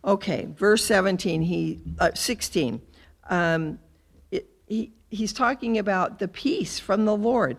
Okay, 0.03 0.49
verse 0.57 0.83
17, 0.83 1.41
he, 1.41 1.79
uh, 1.99 2.11
16. 2.13 2.81
Um, 3.29 3.79
it, 4.29 4.49
he, 4.67 4.91
he's 5.09 5.31
talking 5.31 5.77
about 5.77 6.19
the 6.19 6.27
peace 6.27 6.77
from 6.77 7.05
the 7.05 7.15
Lord. 7.15 7.57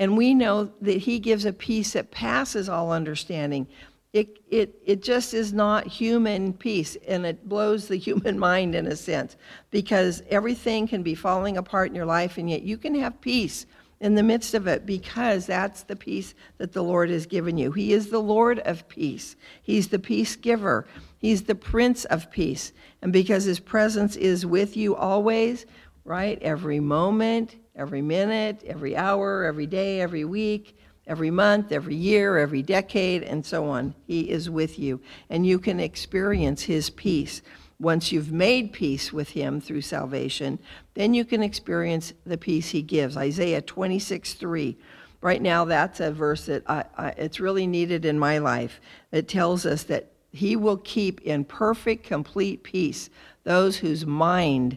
And 0.00 0.16
we 0.16 0.34
know 0.34 0.72
that 0.80 0.98
he 0.98 1.20
gives 1.20 1.44
a 1.44 1.52
peace 1.52 1.92
that 1.92 2.10
passes 2.10 2.68
all 2.68 2.90
understanding. 2.90 3.68
It, 4.12 4.38
it, 4.50 4.74
it 4.84 5.02
just 5.02 5.34
is 5.34 5.52
not 5.52 5.86
human 5.86 6.52
peace, 6.52 6.96
and 7.06 7.24
it 7.24 7.48
blows 7.48 7.86
the 7.86 7.96
human 8.08 8.38
mind 8.38 8.74
in 8.74 8.86
a 8.86 8.96
sense, 8.96 9.36
because 9.70 10.22
everything 10.28 10.88
can 10.88 11.02
be 11.02 11.14
falling 11.14 11.56
apart 11.56 11.90
in 11.90 11.94
your 11.94 12.06
life, 12.06 12.38
and 12.38 12.50
yet 12.50 12.62
you 12.62 12.76
can 12.76 12.94
have 12.96 13.20
peace 13.20 13.66
in 14.00 14.14
the 14.14 14.22
midst 14.22 14.54
of 14.54 14.66
it 14.66 14.86
because 14.86 15.46
that's 15.46 15.82
the 15.82 15.94
peace 15.94 16.34
that 16.56 16.72
the 16.72 16.82
Lord 16.82 17.10
has 17.10 17.26
given 17.26 17.58
you. 17.58 17.70
He 17.70 17.92
is 17.92 18.08
the 18.08 18.20
Lord 18.20 18.58
of 18.60 18.88
peace, 18.88 19.36
He's 19.62 19.88
the 19.88 19.98
peace 19.98 20.36
giver, 20.36 20.86
He's 21.18 21.42
the 21.42 21.54
Prince 21.54 22.04
of 22.06 22.30
peace. 22.30 22.72
And 23.02 23.12
because 23.12 23.44
His 23.44 23.60
presence 23.60 24.16
is 24.16 24.44
with 24.44 24.76
you 24.76 24.96
always, 24.96 25.66
right? 26.04 26.38
Every 26.42 26.80
moment, 26.80 27.56
every 27.76 28.02
minute, 28.02 28.62
every 28.66 28.96
hour, 28.96 29.44
every 29.44 29.66
day, 29.66 30.00
every 30.00 30.24
week, 30.24 30.76
every 31.10 31.30
month, 31.30 31.72
every 31.72 31.94
year, 31.94 32.38
every 32.38 32.62
decade, 32.62 33.22
and 33.22 33.44
so 33.44 33.68
on. 33.68 33.94
He 34.06 34.30
is 34.30 34.48
with 34.48 34.78
you. 34.78 35.02
And 35.28 35.46
you 35.46 35.58
can 35.58 35.78
experience 35.78 36.62
His 36.62 36.88
peace 36.88 37.42
once 37.80 38.12
you've 38.12 38.30
made 38.30 38.72
peace 38.72 39.10
with 39.10 39.30
him 39.30 39.58
through 39.58 39.80
salvation, 39.80 40.58
then 40.94 41.14
you 41.14 41.24
can 41.24 41.42
experience 41.42 42.12
the 42.26 42.36
peace 42.36 42.68
he 42.68 42.82
gives. 42.82 43.16
Isaiah 43.16 43.62
26, 43.62 44.34
3. 44.34 44.76
Right 45.22 45.40
now, 45.40 45.64
that's 45.64 45.98
a 45.98 46.12
verse 46.12 46.44
that 46.46 46.62
I, 46.68 46.84
I, 46.96 47.08
it's 47.10 47.40
really 47.40 47.66
needed 47.66 48.04
in 48.04 48.18
my 48.18 48.36
life. 48.38 48.80
It 49.12 49.28
tells 49.28 49.64
us 49.64 49.84
that 49.84 50.12
he 50.30 50.56
will 50.56 50.76
keep 50.76 51.22
in 51.22 51.44
perfect, 51.44 52.04
complete 52.04 52.62
peace 52.62 53.08
those 53.44 53.78
whose 53.78 54.04
mind, 54.04 54.76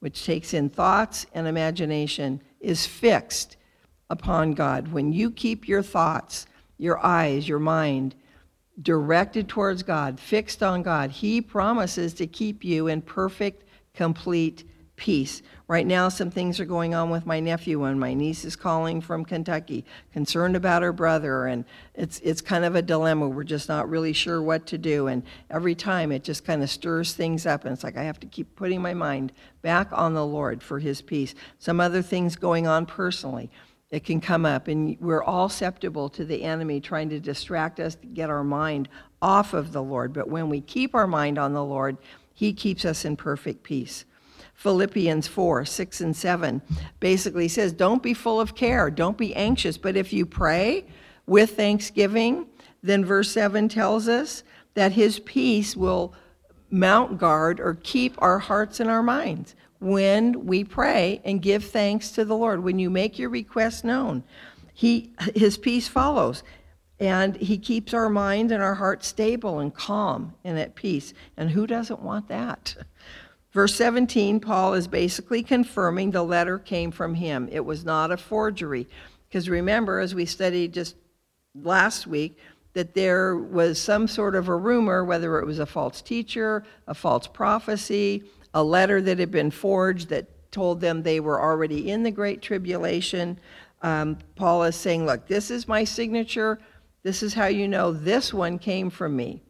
which 0.00 0.24
takes 0.24 0.54
in 0.54 0.70
thoughts 0.70 1.26
and 1.34 1.46
imagination, 1.46 2.40
is 2.60 2.86
fixed 2.86 3.57
upon 4.10 4.52
God. 4.52 4.88
When 4.92 5.12
you 5.12 5.30
keep 5.30 5.68
your 5.68 5.82
thoughts, 5.82 6.46
your 6.78 7.04
eyes, 7.04 7.48
your 7.48 7.58
mind, 7.58 8.14
directed 8.80 9.48
towards 9.48 9.82
God, 9.82 10.20
fixed 10.20 10.62
on 10.62 10.82
God, 10.82 11.10
He 11.10 11.40
promises 11.40 12.14
to 12.14 12.26
keep 12.26 12.64
you 12.64 12.86
in 12.86 13.02
perfect, 13.02 13.64
complete 13.94 14.64
peace. 14.98 15.42
Right 15.68 15.86
now, 15.86 16.08
some 16.08 16.30
things 16.30 16.60
are 16.60 16.64
going 16.64 16.94
on 16.94 17.10
with 17.10 17.26
my 17.26 17.40
nephew, 17.40 17.84
and 17.84 18.00
my 18.00 18.14
niece 18.14 18.44
is 18.44 18.56
calling 18.56 19.00
from 19.00 19.24
Kentucky, 19.24 19.84
concerned 20.12 20.56
about 20.56 20.82
her 20.82 20.92
brother, 20.92 21.46
and 21.46 21.64
it's 21.94 22.20
it's 22.20 22.40
kind 22.40 22.64
of 22.64 22.74
a 22.74 22.82
dilemma. 22.82 23.28
We're 23.28 23.44
just 23.44 23.68
not 23.68 23.88
really 23.88 24.12
sure 24.12 24.40
what 24.40 24.66
to 24.66 24.78
do, 24.78 25.08
and 25.08 25.22
every 25.50 25.74
time 25.74 26.10
it 26.10 26.24
just 26.24 26.44
kind 26.44 26.62
of 26.62 26.70
stirs 26.70 27.12
things 27.12 27.46
up, 27.46 27.64
and 27.64 27.72
it's 27.72 27.84
like 27.84 27.96
I 27.96 28.04
have 28.04 28.20
to 28.20 28.26
keep 28.26 28.56
putting 28.56 28.80
my 28.80 28.94
mind 28.94 29.32
back 29.62 29.88
on 29.92 30.14
the 30.14 30.26
Lord 30.26 30.62
for 30.62 30.78
His 30.78 31.02
peace. 31.02 31.34
Some 31.58 31.80
other 31.80 32.02
things 32.02 32.36
going 32.36 32.66
on 32.66 32.86
personally 32.86 33.50
it 33.90 34.04
can 34.04 34.20
come 34.20 34.44
up, 34.44 34.68
and 34.68 34.98
we're 35.00 35.22
all 35.22 35.48
susceptible 35.48 36.10
to 36.10 36.24
the 36.24 36.42
enemy 36.42 36.80
trying 36.80 37.08
to 37.08 37.20
distract 37.20 37.80
us 37.80 37.94
to 37.94 38.06
get 38.06 38.28
our 38.28 38.44
mind 38.44 38.88
off 39.22 39.54
of 39.54 39.72
the 39.72 39.82
Lord. 39.82 40.12
But 40.12 40.28
when 40.28 40.50
we 40.50 40.60
keep 40.60 40.94
our 40.94 41.06
mind 41.06 41.38
on 41.38 41.54
the 41.54 41.64
Lord, 41.64 41.96
He 42.34 42.52
keeps 42.52 42.84
us 42.84 43.04
in 43.04 43.16
perfect 43.16 43.62
peace. 43.62 44.04
Philippians 44.54 45.26
4 45.26 45.64
6 45.64 46.00
and 46.02 46.16
7 46.16 46.60
basically 47.00 47.48
says, 47.48 47.72
Don't 47.72 48.02
be 48.02 48.12
full 48.12 48.40
of 48.40 48.54
care, 48.54 48.90
don't 48.90 49.16
be 49.16 49.34
anxious, 49.34 49.78
but 49.78 49.96
if 49.96 50.12
you 50.12 50.26
pray 50.26 50.84
with 51.26 51.56
thanksgiving, 51.56 52.46
then 52.82 53.04
verse 53.04 53.30
7 53.30 53.68
tells 53.68 54.06
us 54.06 54.42
that 54.74 54.92
His 54.92 55.18
peace 55.20 55.74
will 55.74 56.12
mount 56.70 57.16
guard 57.18 57.58
or 57.58 57.78
keep 57.82 58.20
our 58.20 58.38
hearts 58.38 58.80
and 58.80 58.90
our 58.90 59.02
minds 59.02 59.54
when 59.80 60.46
we 60.46 60.64
pray 60.64 61.20
and 61.24 61.42
give 61.42 61.64
thanks 61.64 62.10
to 62.12 62.24
the 62.24 62.36
Lord. 62.36 62.62
When 62.62 62.78
you 62.78 62.90
make 62.90 63.18
your 63.18 63.30
request 63.30 63.84
known, 63.84 64.24
he, 64.72 65.12
his 65.34 65.56
peace 65.58 65.88
follows. 65.88 66.42
And 67.00 67.36
he 67.36 67.58
keeps 67.58 67.94
our 67.94 68.08
mind 68.08 68.50
and 68.50 68.60
our 68.60 68.74
heart 68.74 69.04
stable 69.04 69.60
and 69.60 69.72
calm 69.72 70.34
and 70.42 70.58
at 70.58 70.74
peace. 70.74 71.14
And 71.36 71.50
who 71.50 71.66
doesn't 71.66 72.02
want 72.02 72.28
that? 72.28 72.76
Verse 73.52 73.74
17, 73.76 74.40
Paul 74.40 74.74
is 74.74 74.88
basically 74.88 75.42
confirming 75.42 76.10
the 76.10 76.22
letter 76.22 76.58
came 76.58 76.90
from 76.90 77.14
him. 77.14 77.48
It 77.50 77.64
was 77.64 77.84
not 77.84 78.10
a 78.10 78.16
forgery. 78.16 78.88
Because 79.28 79.48
remember, 79.48 80.00
as 80.00 80.14
we 80.14 80.26
studied 80.26 80.74
just 80.74 80.96
last 81.54 82.06
week, 82.06 82.36
that 82.74 82.94
there 82.94 83.36
was 83.36 83.80
some 83.80 84.06
sort 84.06 84.34
of 84.34 84.48
a 84.48 84.56
rumor, 84.56 85.04
whether 85.04 85.38
it 85.38 85.46
was 85.46 85.58
a 85.58 85.66
false 85.66 86.02
teacher, 86.02 86.64
a 86.86 86.94
false 86.94 87.26
prophecy, 87.26 88.24
a 88.58 88.62
letter 88.62 89.00
that 89.00 89.20
had 89.20 89.30
been 89.30 89.52
forged 89.52 90.08
that 90.08 90.26
told 90.50 90.80
them 90.80 91.00
they 91.00 91.20
were 91.20 91.40
already 91.40 91.92
in 91.92 92.02
the 92.02 92.10
Great 92.10 92.42
Tribulation. 92.42 93.38
Um, 93.82 94.18
Paul 94.34 94.64
is 94.64 94.74
saying, 94.74 95.06
Look, 95.06 95.28
this 95.28 95.52
is 95.52 95.68
my 95.68 95.84
signature. 95.84 96.58
This 97.04 97.22
is 97.22 97.34
how 97.34 97.46
you 97.46 97.68
know 97.68 97.92
this 97.92 98.34
one 98.34 98.58
came 98.58 98.90
from 98.90 99.14
me. 99.14 99.42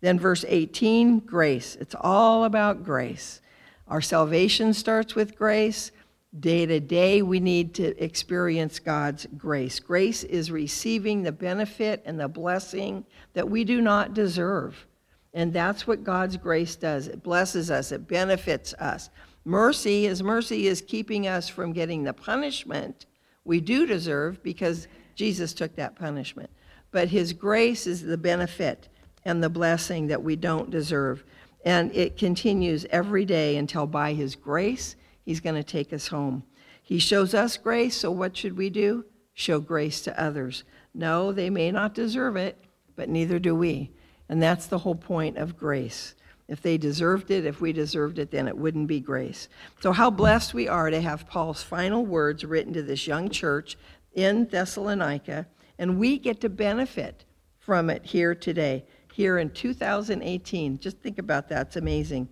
Then, 0.00 0.18
verse 0.18 0.46
18, 0.48 1.20
grace. 1.20 1.76
It's 1.78 1.94
all 2.00 2.44
about 2.44 2.84
grace. 2.84 3.42
Our 3.86 4.00
salvation 4.00 4.72
starts 4.72 5.14
with 5.14 5.36
grace. 5.36 5.92
Day 6.40 6.64
to 6.64 6.80
day, 6.80 7.20
we 7.20 7.40
need 7.40 7.74
to 7.74 8.02
experience 8.02 8.78
God's 8.78 9.26
grace. 9.36 9.78
Grace 9.78 10.24
is 10.24 10.50
receiving 10.50 11.22
the 11.22 11.32
benefit 11.32 12.02
and 12.06 12.18
the 12.18 12.28
blessing 12.28 13.04
that 13.34 13.50
we 13.50 13.64
do 13.64 13.82
not 13.82 14.14
deserve. 14.14 14.86
And 15.34 15.52
that's 15.52 15.86
what 15.86 16.04
God's 16.04 16.36
grace 16.36 16.76
does 16.76 17.06
it 17.08 17.22
blesses 17.22 17.70
us, 17.70 17.92
it 17.92 18.08
benefits 18.08 18.74
us. 18.74 19.10
Mercy, 19.44 20.04
His 20.04 20.22
mercy 20.22 20.66
is 20.66 20.80
keeping 20.80 21.26
us 21.26 21.48
from 21.48 21.72
getting 21.72 22.04
the 22.04 22.12
punishment 22.12 23.06
we 23.44 23.60
do 23.60 23.86
deserve 23.86 24.42
because 24.42 24.88
Jesus 25.14 25.54
took 25.54 25.74
that 25.76 25.96
punishment. 25.96 26.50
But 26.90 27.08
His 27.08 27.32
grace 27.32 27.86
is 27.86 28.02
the 28.02 28.18
benefit 28.18 28.88
and 29.24 29.42
the 29.42 29.48
blessing 29.48 30.06
that 30.08 30.22
we 30.22 30.36
don't 30.36 30.70
deserve. 30.70 31.24
And 31.64 31.94
it 31.94 32.16
continues 32.16 32.86
every 32.90 33.24
day 33.24 33.56
until 33.56 33.86
by 33.86 34.12
His 34.12 34.36
grace, 34.36 34.96
He's 35.24 35.40
going 35.40 35.56
to 35.56 35.64
take 35.64 35.92
us 35.92 36.08
home. 36.08 36.44
He 36.82 36.98
shows 36.98 37.34
us 37.34 37.56
grace, 37.56 37.96
so 37.96 38.10
what 38.10 38.36
should 38.36 38.56
we 38.56 38.70
do? 38.70 39.04
Show 39.34 39.60
grace 39.60 40.00
to 40.02 40.20
others. 40.20 40.64
No, 40.94 41.32
they 41.32 41.50
may 41.50 41.70
not 41.70 41.94
deserve 41.94 42.36
it, 42.36 42.58
but 42.96 43.08
neither 43.08 43.38
do 43.38 43.54
we. 43.54 43.92
And 44.28 44.42
that's 44.42 44.66
the 44.66 44.78
whole 44.78 44.94
point 44.94 45.38
of 45.38 45.56
grace. 45.56 46.14
If 46.48 46.62
they 46.62 46.78
deserved 46.78 47.30
it, 47.30 47.44
if 47.44 47.60
we 47.60 47.72
deserved 47.72 48.18
it, 48.18 48.30
then 48.30 48.48
it 48.48 48.56
wouldn't 48.56 48.88
be 48.88 49.00
grace. 49.00 49.48
So, 49.80 49.92
how 49.92 50.10
blessed 50.10 50.54
we 50.54 50.66
are 50.66 50.90
to 50.90 51.00
have 51.00 51.28
Paul's 51.28 51.62
final 51.62 52.06
words 52.06 52.44
written 52.44 52.72
to 52.72 52.82
this 52.82 53.06
young 53.06 53.28
church 53.28 53.76
in 54.14 54.46
Thessalonica, 54.46 55.46
and 55.78 55.98
we 55.98 56.18
get 56.18 56.40
to 56.40 56.48
benefit 56.48 57.24
from 57.58 57.90
it 57.90 58.04
here 58.04 58.34
today, 58.34 58.84
here 59.12 59.38
in 59.38 59.50
2018. 59.50 60.78
Just 60.78 60.98
think 60.98 61.18
about 61.18 61.48
that, 61.50 61.66
it's 61.66 61.76
amazing. 61.76 62.28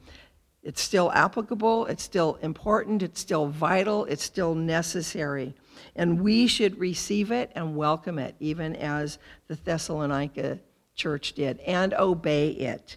It's 0.62 0.80
still 0.80 1.12
applicable, 1.12 1.86
it's 1.86 2.02
still 2.02 2.36
important, 2.36 3.02
it's 3.02 3.20
still 3.20 3.46
vital, 3.46 4.06
it's 4.06 4.24
still 4.24 4.54
necessary. 4.54 5.54
And 5.94 6.22
we 6.22 6.46
should 6.46 6.78
receive 6.80 7.30
it 7.30 7.52
and 7.54 7.76
welcome 7.76 8.18
it, 8.18 8.34
even 8.40 8.74
as 8.76 9.18
the 9.46 9.56
Thessalonica 9.56 10.58
church 10.96 11.34
did, 11.34 11.60
and 11.60 11.94
obey 11.94 12.48
it. 12.50 12.96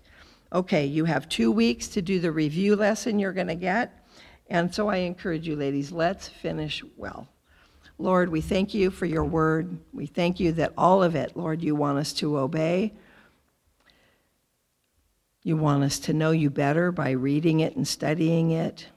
Okay, 0.52 0.86
you 0.86 1.06
have 1.06 1.30
two 1.30 1.52
weeks 1.52 1.88
to 1.90 2.02
do 2.02 2.20
the 2.20 2.32
review 2.32 2.76
lesson 2.76 3.20
you're 3.20 3.34
going 3.34 3.48
to 3.48 3.56
get. 3.56 4.04
And 4.50 4.74
so 4.74 4.88
I 4.88 4.98
encourage 4.98 5.48
you, 5.48 5.56
ladies, 5.56 5.92
let's 5.92 6.28
finish 6.28 6.84
well. 6.98 7.28
Lord, 8.00 8.30
we 8.30 8.42
thank 8.42 8.74
you 8.74 8.90
for 8.90 9.06
your 9.06 9.26
word. 9.26 9.78
We 9.94 10.08
thank 10.08 10.40
you 10.40 10.54
that 10.54 10.74
all 10.78 11.04
of 11.04 11.16
it, 11.16 11.38
Lord, 11.38 11.62
you 11.62 11.76
want 11.76 12.00
us 12.00 12.14
to 12.14 12.40
obey. 12.40 12.94
You 15.44 15.58
want 15.58 15.84
us 15.84 16.00
to 16.00 16.14
know 16.14 16.32
you 16.32 16.50
better 16.50 16.92
by 16.92 17.12
reading 17.12 17.60
it 17.60 17.76
and 17.76 17.88
studying 17.88 18.52
it. 18.52 18.88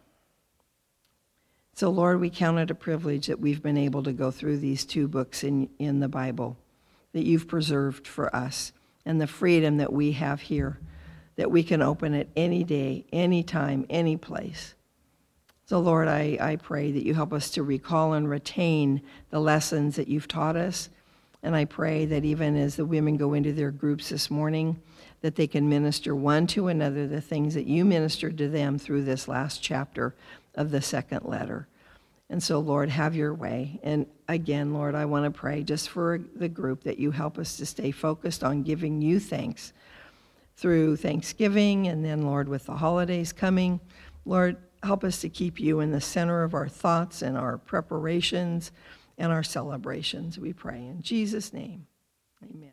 So, 1.74 1.90
Lord, 1.90 2.20
we 2.20 2.30
count 2.30 2.58
it 2.58 2.70
a 2.70 2.74
privilege 2.74 3.26
that 3.26 3.40
we've 3.40 3.62
been 3.62 3.78
able 3.78 4.02
to 4.04 4.12
go 4.12 4.30
through 4.30 4.58
these 4.58 4.84
two 4.84 5.08
books 5.08 5.42
in, 5.42 5.68
in 5.78 6.00
the 6.00 6.08
Bible 6.08 6.56
that 7.12 7.24
you've 7.24 7.48
preserved 7.48 8.06
for 8.06 8.34
us 8.34 8.72
and 9.04 9.20
the 9.20 9.26
freedom 9.26 9.78
that 9.78 9.92
we 9.92 10.12
have 10.12 10.40
here, 10.40 10.78
that 11.36 11.50
we 11.50 11.62
can 11.62 11.82
open 11.82 12.14
it 12.14 12.28
any 12.36 12.64
day, 12.64 13.04
any 13.12 13.42
time, 13.42 13.86
any 13.90 14.16
place. 14.16 14.74
So, 15.64 15.80
Lord, 15.80 16.08
I, 16.08 16.36
I 16.40 16.56
pray 16.56 16.92
that 16.92 17.04
you 17.04 17.14
help 17.14 17.32
us 17.32 17.50
to 17.52 17.62
recall 17.62 18.12
and 18.12 18.28
retain 18.28 19.00
the 19.30 19.40
lessons 19.40 19.96
that 19.96 20.08
you've 20.08 20.28
taught 20.28 20.56
us. 20.56 20.90
And 21.42 21.56
I 21.56 21.64
pray 21.64 22.04
that 22.06 22.24
even 22.24 22.56
as 22.56 22.76
the 22.76 22.84
women 22.84 23.16
go 23.16 23.34
into 23.34 23.52
their 23.52 23.70
groups 23.70 24.10
this 24.10 24.30
morning, 24.30 24.80
that 25.22 25.36
they 25.36 25.46
can 25.46 25.68
minister 25.68 26.14
one 26.14 26.46
to 26.48 26.68
another 26.68 27.06
the 27.06 27.20
things 27.20 27.54
that 27.54 27.66
you 27.66 27.84
ministered 27.84 28.36
to 28.38 28.48
them 28.48 28.78
through 28.78 29.04
this 29.04 29.28
last 29.28 29.62
chapter 29.62 30.14
of 30.54 30.70
the 30.70 30.82
second 30.82 31.24
letter. 31.24 31.66
And 32.32 32.42
so, 32.42 32.60
Lord, 32.60 32.88
have 32.88 33.14
your 33.14 33.34
way. 33.34 33.78
And 33.82 34.06
again, 34.26 34.72
Lord, 34.72 34.94
I 34.94 35.04
want 35.04 35.26
to 35.26 35.30
pray 35.30 35.62
just 35.62 35.90
for 35.90 36.18
the 36.34 36.48
group 36.48 36.82
that 36.84 36.98
you 36.98 37.10
help 37.10 37.38
us 37.38 37.58
to 37.58 37.66
stay 37.66 37.90
focused 37.90 38.42
on 38.42 38.62
giving 38.62 39.02
you 39.02 39.20
thanks 39.20 39.74
through 40.56 40.96
Thanksgiving 40.96 41.88
and 41.88 42.02
then, 42.02 42.22
Lord, 42.22 42.48
with 42.48 42.64
the 42.64 42.76
holidays 42.76 43.34
coming. 43.34 43.80
Lord, 44.24 44.56
help 44.82 45.04
us 45.04 45.20
to 45.20 45.28
keep 45.28 45.60
you 45.60 45.80
in 45.80 45.90
the 45.90 46.00
center 46.00 46.42
of 46.42 46.54
our 46.54 46.68
thoughts 46.68 47.20
and 47.20 47.36
our 47.36 47.58
preparations 47.58 48.72
and 49.18 49.30
our 49.30 49.42
celebrations, 49.42 50.38
we 50.38 50.54
pray. 50.54 50.78
In 50.78 51.02
Jesus' 51.02 51.52
name, 51.52 51.86
amen. 52.42 52.70